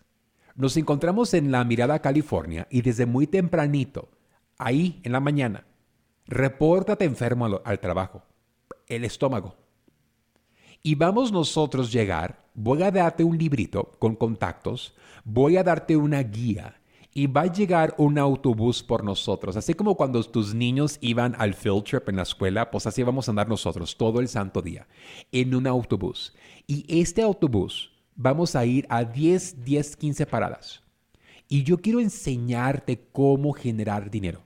nos 0.57 0.77
encontramos 0.77 1.35
en 1.35 1.53
la 1.53 1.62
Mirada 1.64 2.01
California 2.01 2.66
y 2.71 2.81
desde 2.81 3.05
muy 3.07 3.27
tempranito, 3.27 4.09
ahí 4.59 5.01
en 5.05 5.12
la 5.12 5.21
mañana, 5.21 5.66
repórtate 6.27 7.05
enfermo 7.05 7.61
al, 7.62 7.79
trabajo, 7.79 8.23
el 8.88 9.05
estómago. 9.05 9.55
Y 10.83 10.95
vamos 10.95 11.31
nosotros 11.31 11.92
llegar, 11.92 12.47
voy 12.55 12.83
a 12.83 12.90
darte 12.90 13.23
un 13.23 13.37
librito 13.37 13.92
con 13.99 14.16
contactos, 14.16 14.95
voy 15.25 15.59
a 15.59 15.62
darte 15.62 15.97
una 15.97 16.23
guía 16.23 16.81
y 17.12 17.27
va 17.27 17.42
a 17.42 17.53
llegar 17.53 17.95
un 17.99 18.19
autobús 18.19 18.83
por 18.83 19.05
nosotros. 19.05 19.57
Así 19.57 19.75
como 19.75 19.95
cuando 19.95 20.23
tus 20.23 20.55
niños 20.55 20.97
iban 21.03 21.35
al 21.38 21.55
field 21.55 21.85
trip 21.85 22.09
en 22.09 22.16
la 22.16 22.23
escuela, 22.23 22.71
pues 22.71 22.87
así 22.87 23.03
vamos 23.03 23.29
a 23.29 23.33
andar 23.33 23.49
nosotros 23.49 23.97
todo 23.97 24.21
el 24.21 24.29
santo 24.29 24.62
día 24.62 24.87
en 25.33 25.55
un 25.55 25.66
autobús. 25.66 26.35
Y 26.66 27.01
este 27.01 27.21
autobús 27.21 27.96
vamos 28.16 28.57
a 28.57 28.64
ir 28.64 28.87
a 28.88 29.05
10, 29.05 29.64
10, 29.64 29.96
15 29.96 30.26
paradas. 30.26 30.83
Y 31.48 31.62
yo 31.62 31.79
quiero 31.79 32.00
enseñarte 32.00 33.09
cómo 33.12 33.52
generar 33.52 34.11
dinero. 34.11 34.42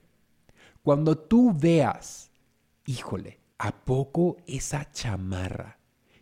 Cuando 0.83 1.17
tú 1.17 1.53
veas, 1.57 2.31
híjole, 2.85 3.39
¿a 3.57 3.71
poco 3.71 4.37
esa 4.45 4.91
chamarra 4.91 5.79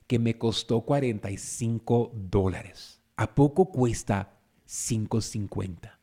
que 0.08 0.20
me 0.20 0.38
costó 0.38 0.82
45 0.82 2.12
dólares? 2.14 3.02
¿A 3.18 3.36
poco 3.36 3.72
cuesta 3.72 4.40
5.50? 4.68 5.98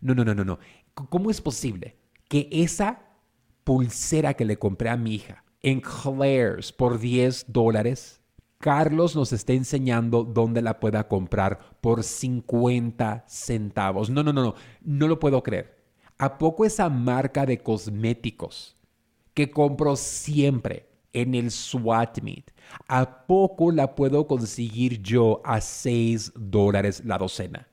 No, 0.00 0.14
no, 0.14 0.24
no, 0.24 0.34
no, 0.34 0.44
no. 0.44 0.58
¿Cómo 0.94 1.30
es 1.30 1.40
posible 1.40 1.96
que 2.28 2.48
esa 2.50 3.02
pulsera 3.64 4.34
que 4.34 4.44
le 4.44 4.58
compré 4.58 4.88
a 4.88 4.96
mi 4.96 5.14
hija 5.14 5.44
en 5.62 5.80
Claire's 5.80 6.72
por 6.72 6.98
10 6.98 7.46
dólares 7.48 8.22
Carlos 8.66 9.14
nos 9.14 9.32
está 9.32 9.52
enseñando 9.52 10.24
dónde 10.24 10.60
la 10.60 10.80
pueda 10.80 11.06
comprar 11.06 11.60
por 11.80 12.02
50 12.02 13.22
centavos. 13.28 14.10
No, 14.10 14.24
no, 14.24 14.32
no, 14.32 14.42
no, 14.42 14.54
no 14.80 15.06
lo 15.06 15.20
puedo 15.20 15.40
creer. 15.44 15.84
¿A 16.18 16.36
poco 16.36 16.64
esa 16.64 16.88
marca 16.88 17.46
de 17.46 17.58
cosméticos 17.58 18.76
que 19.34 19.52
compro 19.52 19.94
siempre 19.94 20.88
en 21.12 21.36
el 21.36 21.52
SWAT 21.52 22.18
a 22.88 23.26
poco 23.28 23.70
la 23.70 23.94
puedo 23.94 24.26
conseguir 24.26 25.00
yo 25.00 25.42
a 25.44 25.60
6 25.60 26.32
dólares 26.34 27.04
la 27.04 27.18
docena? 27.18 27.68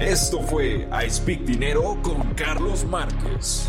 Esto 0.00 0.40
fue 0.42 0.88
I 0.92 1.10
Speak 1.10 1.40
Dinero 1.40 1.98
con 2.02 2.22
Carlos 2.34 2.84
Márquez. 2.86 3.68